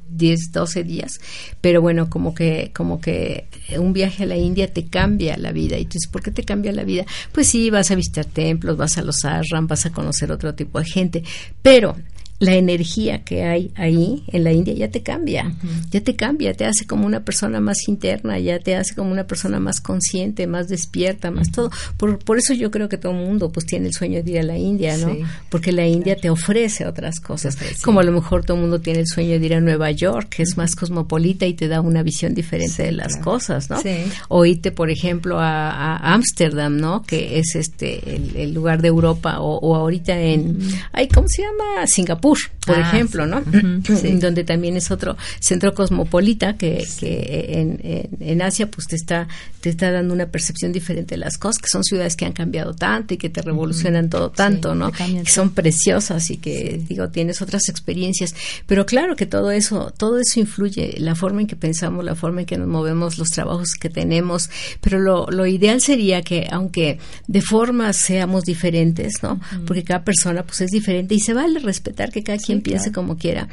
[0.08, 1.20] 10, 12 días,
[1.60, 3.46] pero bueno, como que, como que
[3.78, 5.76] un viaje a la India te cambia la vida.
[5.76, 7.04] Y tú dices, ¿por qué te cambia la vida?
[7.32, 10.78] Pues sí, vas a visitar templos, vas a los ashram, vas a conocer otro tipo
[10.78, 11.24] de gente,
[11.62, 11.96] pero
[12.44, 15.52] la energía que hay ahí en la India ya te cambia,
[15.90, 19.26] ya te cambia, te hace como una persona más interna, ya te hace como una
[19.26, 21.70] persona más consciente, más despierta, más todo.
[21.96, 24.38] Por, por eso yo creo que todo el mundo pues tiene el sueño de ir
[24.40, 25.16] a la India, ¿no?
[25.48, 29.00] Porque la India te ofrece otras cosas, como a lo mejor todo el mundo tiene
[29.00, 32.02] el sueño de ir a Nueva York, que es más cosmopolita y te da una
[32.02, 33.80] visión diferente de las cosas, ¿no?
[34.28, 37.02] O irte, por ejemplo, a Ámsterdam, ¿no?
[37.02, 38.02] Que es este
[38.36, 40.58] el, lugar de Europa, o, o ahorita en,
[40.92, 41.86] ay, ¿cómo se llama?
[41.86, 42.33] Singapur
[42.64, 43.42] por ah, ejemplo, ¿no?
[44.20, 47.78] Donde también es otro centro cosmopolita que, que
[48.20, 49.28] en, Asia pues te está,
[49.60, 52.74] te está dando una percepción diferente de las cosas, que son ciudades que han cambiado
[52.74, 54.90] tanto y que te revolucionan todo tanto, ¿no?
[54.92, 58.34] Que son preciosas y que, digo, tienes otras experiencias.
[58.66, 62.40] Pero claro que todo eso, todo eso influye, la forma en que pensamos, la forma
[62.40, 64.50] en que nos movemos, los trabajos que tenemos.
[64.80, 69.40] Pero lo, lo ideal sería que, aunque de forma seamos diferentes, ¿no?
[69.66, 73.18] Porque cada persona pues es diferente y se vale respetar que cada quien piense como
[73.18, 73.48] quiera,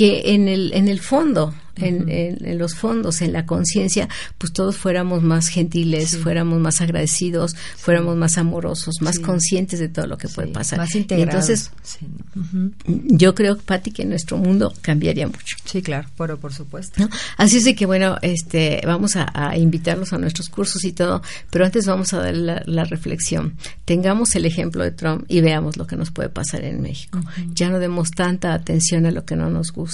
[0.00, 5.22] que en el, en el fondo en, los fondos, en la conciencia, pues todos fuéramos
[5.22, 10.48] más gentiles, fuéramos más agradecidos, fuéramos más amorosos, más conscientes de todo lo que puede
[10.48, 10.78] pasar.
[10.78, 11.48] Más integrados.
[11.48, 11.70] entonces,
[12.84, 15.56] yo creo, Patti, que nuestro mundo cambiaría mucho.
[15.64, 17.08] Sí, claro, pero por supuesto.
[17.36, 21.64] Así es de que, bueno, este, vamos a, invitarlos a nuestros cursos y todo, pero
[21.64, 23.54] antes vamos a dar la, reflexión.
[23.84, 27.20] Tengamos el ejemplo de Trump y veamos lo que nos puede pasar en México.
[27.52, 29.89] Ya no demos tanta atención a lo que no nos gusta.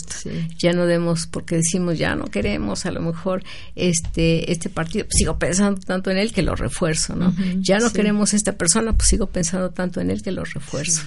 [0.59, 3.42] Ya no demos, porque decimos ya no queremos a lo mejor
[3.74, 7.34] este este partido, pues sigo pensando tanto en él que lo refuerzo, ¿no?
[7.59, 11.03] ya no queremos esta persona, pues sigo pensando tanto en él que lo refuerzo.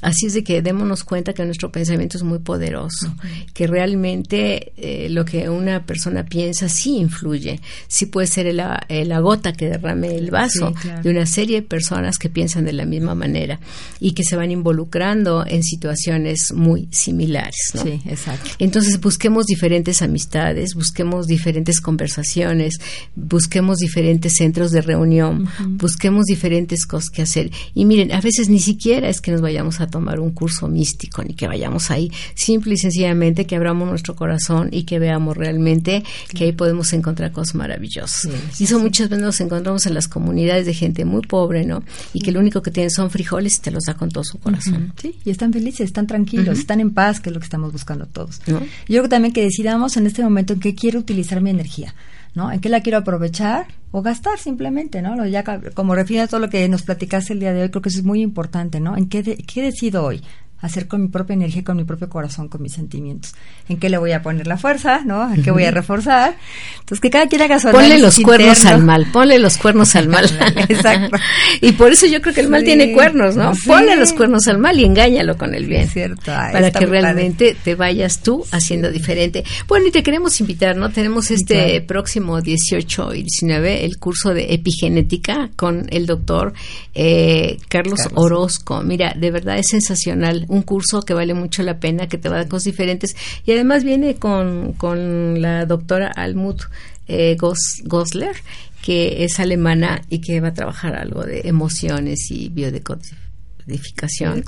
[0.00, 3.14] Así es de que démonos cuenta que nuestro pensamiento es muy poderoso,
[3.54, 9.20] que realmente eh, lo que una persona piensa sí influye, sí puede ser la, la
[9.20, 13.14] gota que derrame el vaso de una serie de personas que piensan de la misma
[13.14, 13.60] manera
[14.00, 17.82] y que se van involucrando en situaciones muy similares, ¿no?
[17.82, 18.50] Sí, exacto.
[18.58, 22.78] Entonces busquemos diferentes amistades, busquemos diferentes conversaciones,
[23.14, 25.48] busquemos diferentes centros de reunión,
[25.78, 27.50] busquemos diferentes cosas que hacer.
[27.74, 31.22] Y miren, a veces ni siquiera es que nos vayamos a tomar un curso místico,
[31.22, 36.04] ni que vayamos ahí, simple y sencillamente que abramos nuestro corazón y que veamos realmente
[36.34, 38.28] que ahí podemos encontrar cosas maravillosas.
[38.58, 41.82] y eso muchas veces nos encontramos en las comunidades de gente muy pobre, ¿no?
[42.12, 44.38] Y que lo único que tienen son frijoles y te los da con todo su
[44.38, 44.92] corazón.
[45.00, 48.06] Sí, y están felices, están tranquilos, están en paz, que es lo que estamos buscando
[48.12, 48.40] todos.
[48.46, 51.94] Yo creo también que decidamos en este momento en qué quiero utilizar mi energía,
[52.34, 52.52] ¿no?
[52.52, 55.26] En qué la quiero aprovechar o gastar simplemente, ¿no?
[55.26, 55.44] Ya
[55.74, 57.98] como refiere a todo lo que nos platicaste el día de hoy, creo que eso
[57.98, 58.96] es muy importante, ¿no?
[58.96, 60.22] En qué, qué decido hoy
[60.62, 63.34] hacer con mi propia energía, con mi propio corazón, con mis sentimientos.
[63.68, 65.02] ¿En qué le voy a poner la fuerza?
[65.04, 65.32] ¿No?
[65.32, 66.36] ¿En qué voy a reforzar?
[66.74, 70.08] Entonces, que cada quien haga su Ponle los cuernos al mal, ponle los cuernos al
[70.08, 70.24] mal.
[70.68, 71.16] Exacto.
[71.60, 73.52] y por eso yo creo que el mal tiene cuernos, ¿no?
[73.66, 75.88] Ponle los cuernos al mal y engáñalo con el bien.
[75.88, 76.22] cierto.
[76.26, 79.44] para que realmente te vayas tú haciendo diferente.
[79.66, 80.90] Bueno, y te queremos invitar, ¿no?
[80.90, 86.52] Tenemos este próximo 18 y 19 el curso de epigenética con el doctor
[86.94, 88.82] eh, Carlos, Orozco.
[88.82, 90.46] Mira, de verdad es sensacional.
[90.52, 93.16] Un curso que vale mucho la pena, que te va a dar cosas diferentes.
[93.46, 96.62] Y además viene con, con la doctora Almut
[97.08, 97.36] eh,
[97.84, 98.36] Gosler,
[98.82, 102.50] que es alemana y que va a trabajar algo de emociones y
[103.66, 104.44] biodecodificación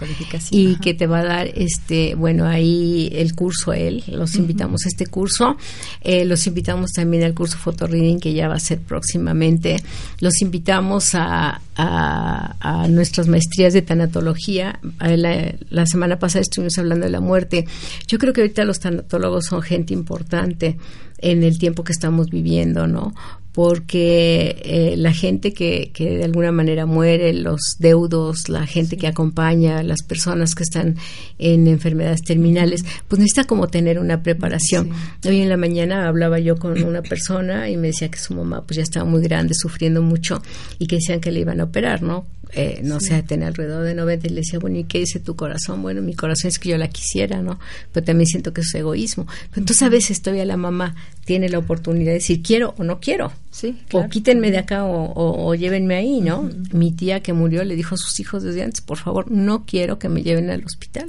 [0.50, 4.88] y que te va a dar este bueno ahí el curso él los invitamos a
[4.88, 5.56] este curso
[6.00, 9.76] eh, los invitamos también al curso reading que ya va a ser próximamente
[10.20, 17.10] los invitamos a, a, nuestras maestrías de tanatología la, la, semana pasada estuvimos hablando de
[17.10, 17.66] la muerte
[18.06, 20.76] yo creo que ahorita los tanatólogos son gente importante
[21.24, 23.14] en el tiempo que estamos viviendo, ¿no?
[23.54, 29.06] porque eh, la gente que, que, de alguna manera muere, los deudos, la gente que
[29.06, 30.96] acompaña, las personas que están
[31.38, 34.90] en enfermedades terminales, pues necesita como tener una preparación.
[35.24, 38.62] Hoy en la mañana hablaba yo con una persona y me decía que su mamá
[38.66, 40.42] pues ya estaba muy grande, sufriendo mucho
[40.80, 42.26] y que decían que le iban a operar, ¿no?
[42.56, 45.34] Eh, no sé, tenía alrededor de 90 y le decía, bueno, ¿y qué dice tu
[45.36, 45.82] corazón?
[45.82, 47.58] Bueno, mi corazón es que yo la quisiera, ¿no?
[47.92, 49.26] Pero también siento que es egoísmo.
[49.50, 50.94] Pero entonces a veces todavía la mamá
[51.24, 53.32] tiene la oportunidad de decir, quiero o no quiero.
[53.50, 56.50] Sí, O quítenme de acá o, llévenme ahí, ¿no?
[56.72, 59.98] Mi tía que murió le dijo a sus hijos desde antes, por favor, no quiero
[59.98, 61.08] que me lleven al hospital.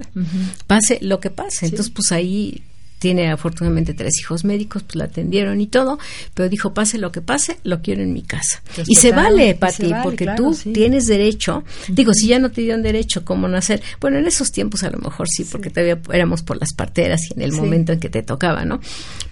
[0.68, 1.66] Pase lo que pase.
[1.66, 2.64] Entonces, pues ahí
[3.00, 6.00] tiene afortunadamente tres hijos médicos, pues la atendieron y todo,
[6.34, 8.62] pero dijo, pase lo que pase, lo quiero en mi casa.
[8.88, 13.26] y se vale, Pati, porque tú tienes derecho, digo, si ya no te dieron derecho,
[13.26, 13.82] ¿cómo nacer?
[14.00, 17.34] Bueno, en esos tiempos a lo mejor sí, porque todavía éramos por las parteras y
[17.34, 18.80] en el momento en que te tocaba, ¿no?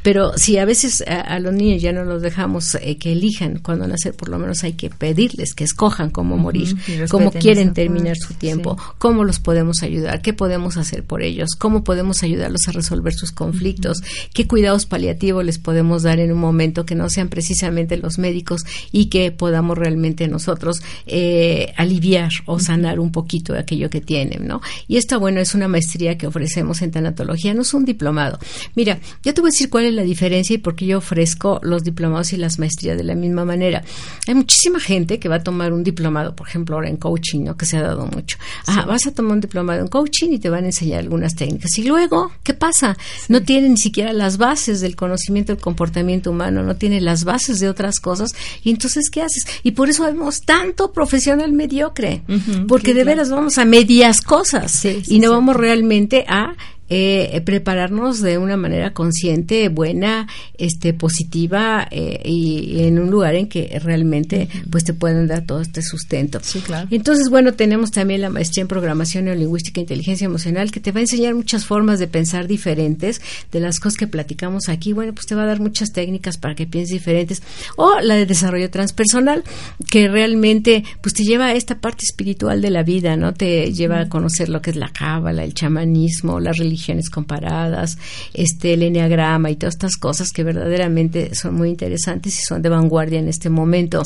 [0.02, 3.88] Pero si a veces a, los niños ya no los dejamos eh, que elijan cuando
[3.88, 6.76] nacer, por lo menos hay que pedirles que escojan cómo morir,
[7.10, 11.84] cómo quieren terminar su tiempo, cómo los podemos ayudar, qué podemos hacer por ellos, cómo
[11.84, 14.02] podemos ayudarlos a resolver sus conflictos conflictos,
[14.34, 18.64] qué cuidados paliativos les podemos dar en un momento que no sean precisamente los médicos
[18.92, 24.48] y que podamos realmente nosotros eh, aliviar o sanar un poquito de aquello que tienen,
[24.48, 24.62] ¿no?
[24.88, 28.40] Y esta, bueno, es una maestría que ofrecemos en tanatología, no es un diplomado.
[28.76, 31.60] Mira, yo te voy a decir cuál es la diferencia y por qué yo ofrezco
[31.62, 33.84] los diplomados y las maestrías de la misma manera.
[34.28, 37.56] Hay muchísima gente que va a tomar un diplomado, por ejemplo, ahora en coaching, ¿no?
[37.56, 38.38] Que se ha dado mucho.
[38.66, 41.78] Ah, vas a tomar un diplomado en coaching y te van a enseñar algunas técnicas.
[41.78, 42.98] Y luego, ¿qué pasa?
[43.28, 47.60] No tiene ni siquiera las bases del conocimiento del comportamiento humano, no tiene las bases
[47.60, 48.32] de otras cosas.
[48.64, 49.46] Y entonces, ¿qué haces?
[49.64, 52.24] Y por eso vemos tanto profesional mediocre,
[52.68, 56.56] porque de veras vamos a medias cosas y no vamos realmente a
[56.96, 60.28] eh, prepararnos de una manera consciente, buena,
[60.60, 65.62] este, positiva eh, y, en un lugar en que realmente pues te pueden dar todo
[65.62, 66.40] este sustento.
[66.44, 66.88] Sí, claro.
[66.92, 71.00] Entonces, bueno, tenemos también la maestría en programación neolingüística e inteligencia emocional que te va
[71.00, 73.22] a enseñar muchas formas de pensar diferentes
[73.52, 74.94] de las cosas que platicamos aquí.
[74.94, 77.42] Bueno, pues te va a dar muchas técnicas para que pienses diferentes.
[77.76, 79.44] O la de desarrollo transpersonal
[79.90, 83.34] que realmente pues te lleva a esta parte espiritual de la vida, ¿no?
[83.34, 87.98] Te lleva a conocer lo que es la cábala, el chamanismo, la religión comparadas,
[88.34, 92.70] este, el enneagrama y todas estas cosas que verdaderamente son muy interesantes y son de
[92.70, 94.04] vanguardia en este momento.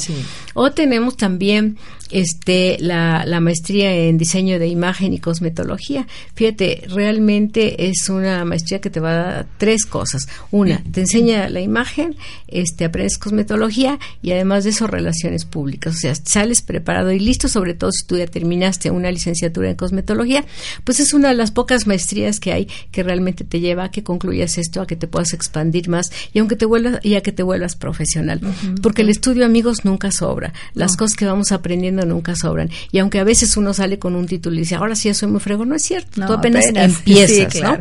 [0.53, 1.77] O tenemos también
[2.11, 6.07] este, la, la maestría en diseño de imagen y cosmetología.
[6.35, 10.27] Fíjate, realmente es una maestría que te va a dar tres cosas.
[10.51, 12.15] Una, te enseña la imagen,
[12.47, 15.95] este, aprendes cosmetología y además de eso relaciones públicas.
[15.95, 19.75] O sea, sales preparado y listo, sobre todo si tú ya terminaste una licenciatura en
[19.75, 20.45] cosmetología,
[20.83, 24.03] pues es una de las pocas maestrías que hay que realmente te lleva a que
[24.03, 27.31] concluyas esto, a que te puedas expandir más y aunque te vuelvas y a que
[27.31, 28.41] te vuelvas profesional,
[28.81, 33.19] porque el estudio amigos nunca sobra, las cosas que vamos aprendiendo nunca sobran y aunque
[33.19, 35.65] a veces uno sale con un título y dice ahora sí ya soy muy frego,
[35.65, 37.77] no es cierto, tú apenas, empiezas, ¿no?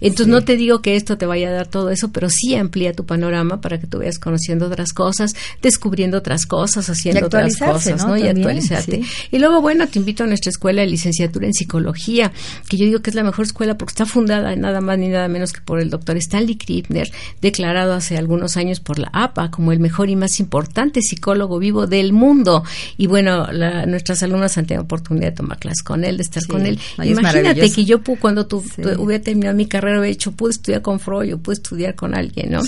[0.00, 2.92] Entonces no te digo que esto te vaya a dar todo eso, pero sí amplía
[2.92, 8.06] tu panorama para que tú vayas conociendo otras cosas, descubriendo otras cosas, haciendo otras cosas,
[8.06, 8.16] ¿no?
[8.16, 9.02] Y actualizarte.
[9.30, 12.32] Y luego bueno te invito a nuestra escuela de licenciatura en psicología,
[12.68, 15.28] que yo digo que es la mejor escuela porque está fundada nada más ni nada
[15.28, 17.10] menos que por el doctor Stanley Krippner,
[17.40, 21.86] declarado hace algunos años por la APA como el mejor y más importante psicólogo vivo
[21.86, 22.64] del mundo.
[22.96, 23.46] Y bueno,
[23.86, 26.78] nuestras alumnas han tenido oportunidad de tomar clases con él, de estar con él.
[27.02, 28.64] Imagínate que yo cuando tu,
[28.98, 32.50] hubiera terminado mi carrera, hubiera hecho, pude estudiar con Freud, o pude estudiar con alguien,
[32.50, 32.60] ¿no?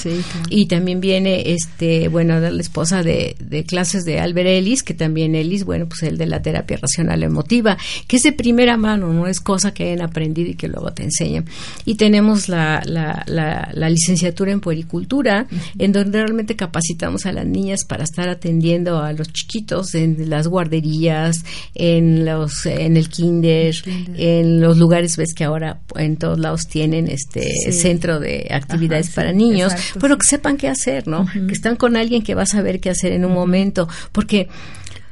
[0.48, 5.34] Y también viene, este, bueno, la esposa de, de clases de Albert Ellis, que también
[5.34, 7.76] Ellis, bueno, pues el de la terapia racional emotiva,
[8.06, 11.02] que es de primera mano, no es cosa que hayan aprendido y que luego te
[11.02, 11.46] enseñan.
[11.84, 15.46] Y tenemos la, la, la, licenciatura en puericultura,
[15.78, 20.48] en donde realmente capacitamos a las niñas para estar atendiendo a los chiquitos en las
[20.48, 20.81] guarderías,
[21.74, 23.74] en los en el kinder,
[24.16, 29.32] en los lugares, ves que ahora en todos lados tienen este centro de actividades para
[29.32, 31.26] niños, pero que sepan qué hacer, ¿no?
[31.26, 34.48] Que están con alguien que va a saber qué hacer en un momento, porque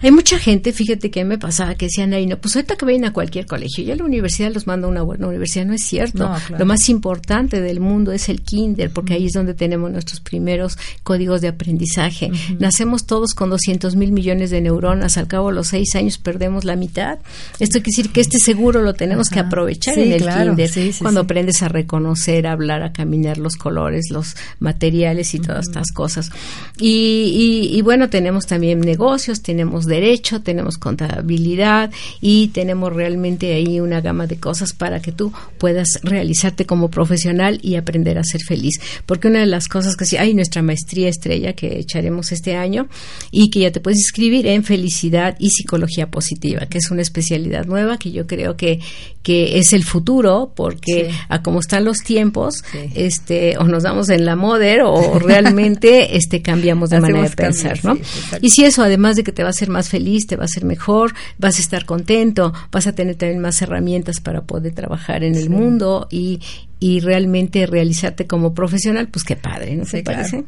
[0.02, 3.04] hay mucha gente, fíjate que me pasaba que decían ahí, no, pues ahorita que vayan
[3.04, 6.30] a cualquier colegio, ya la universidad los manda a una buena universidad, no es cierto.
[6.58, 10.78] Lo más importante del mundo es el kinder, porque ahí es donde tenemos nuestros primeros
[11.02, 12.30] códigos de aprendizaje.
[12.58, 16.64] Nacemos todos con 200 mil millones de neuronas, al cabo de los seis años perdemos
[16.64, 17.18] la mitad.
[17.58, 21.62] Esto quiere decir que este seguro lo tenemos que aprovechar en el kinder, cuando aprendes
[21.62, 26.30] a reconocer, a hablar, a caminar los colores, los materiales y todas estas cosas.
[26.78, 33.80] Y, y, y bueno, tenemos también negocios, tenemos derecho, tenemos contabilidad y tenemos realmente ahí
[33.80, 38.42] una gama de cosas para que tú puedas realizarte como profesional y aprender a ser
[38.42, 38.80] feliz.
[39.06, 42.88] Porque una de las cosas que sí, hay nuestra maestría estrella que echaremos este año
[43.30, 47.66] y que ya te puedes inscribir en felicidad y psicología positiva, que es una especialidad
[47.66, 48.80] nueva que yo creo que,
[49.22, 52.62] que es el futuro porque a como están los tiempos,
[52.94, 57.82] este, o nos damos en la moda o realmente este cambiamos de manera de pensar,
[57.82, 57.96] ¿no?
[58.42, 60.48] y si eso además de que te va a hacer más feliz, te va a
[60.48, 65.24] ser mejor, vas a estar contento, vas a tener también más herramientas para poder trabajar
[65.24, 66.40] en el mundo y,
[66.80, 70.44] y realmente realizarte como profesional, pues qué padre, ¿no se parece?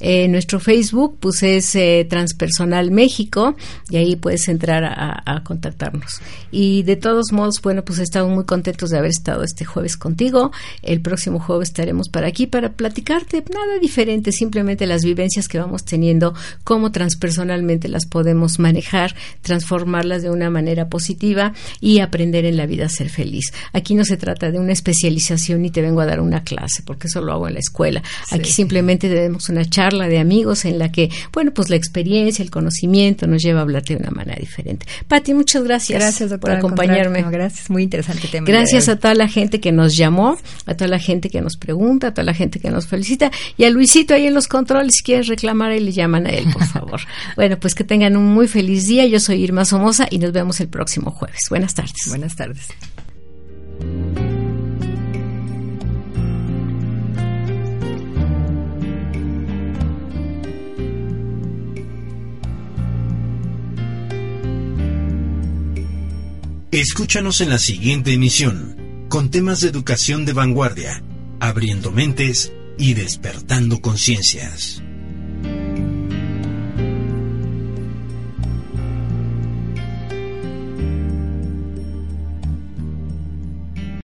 [0.00, 3.56] En nuestro Facebook pues es eh, Transpersonal México
[3.88, 6.20] y ahí puedes entrar a, contactarnos.
[6.50, 10.52] Y de todos modos, bueno, pues estamos muy contentos de haber estado este jueves contigo.
[10.82, 15.84] El próximo jueves estaremos para aquí para platicarte nada diferente, simplemente las vivencias que vamos
[15.84, 16.34] teniendo,
[16.64, 22.86] cómo transpersonalmente las podemos manejar, transformarlas de una manera positiva y aprender en la vida
[22.86, 23.52] a ser feliz.
[23.72, 27.06] Aquí no se trata de una especialización ni te vengo a dar una clase, porque
[27.08, 28.02] eso lo hago en la escuela.
[28.30, 32.50] Aquí simplemente tenemos una charla de amigos en la que, bueno, pues la experiencia, el
[32.50, 34.86] conocimiento nos lleva a hablar de una manera diferente.
[35.08, 37.22] Pati, muchas gracias, gracias por acompañarme.
[37.30, 38.46] gracias, muy interesante tema.
[38.46, 42.08] Gracias a toda la gente que nos llamó, a toda la gente que nos pregunta,
[42.08, 45.02] a toda la gente que nos felicita y a Luisito ahí en los controles, si
[45.02, 47.00] quieres reclamar y le llaman a él, por favor.
[47.36, 49.06] bueno, pues que tengan un muy feliz día.
[49.06, 51.40] Yo soy Irma Somoza y nos vemos el próximo jueves.
[51.50, 52.08] Buenas tardes.
[52.08, 52.68] Buenas tardes.
[66.70, 71.02] Escúchanos en la siguiente emisión, con temas de educación de vanguardia,
[71.38, 74.82] abriendo mentes y despertando conciencias.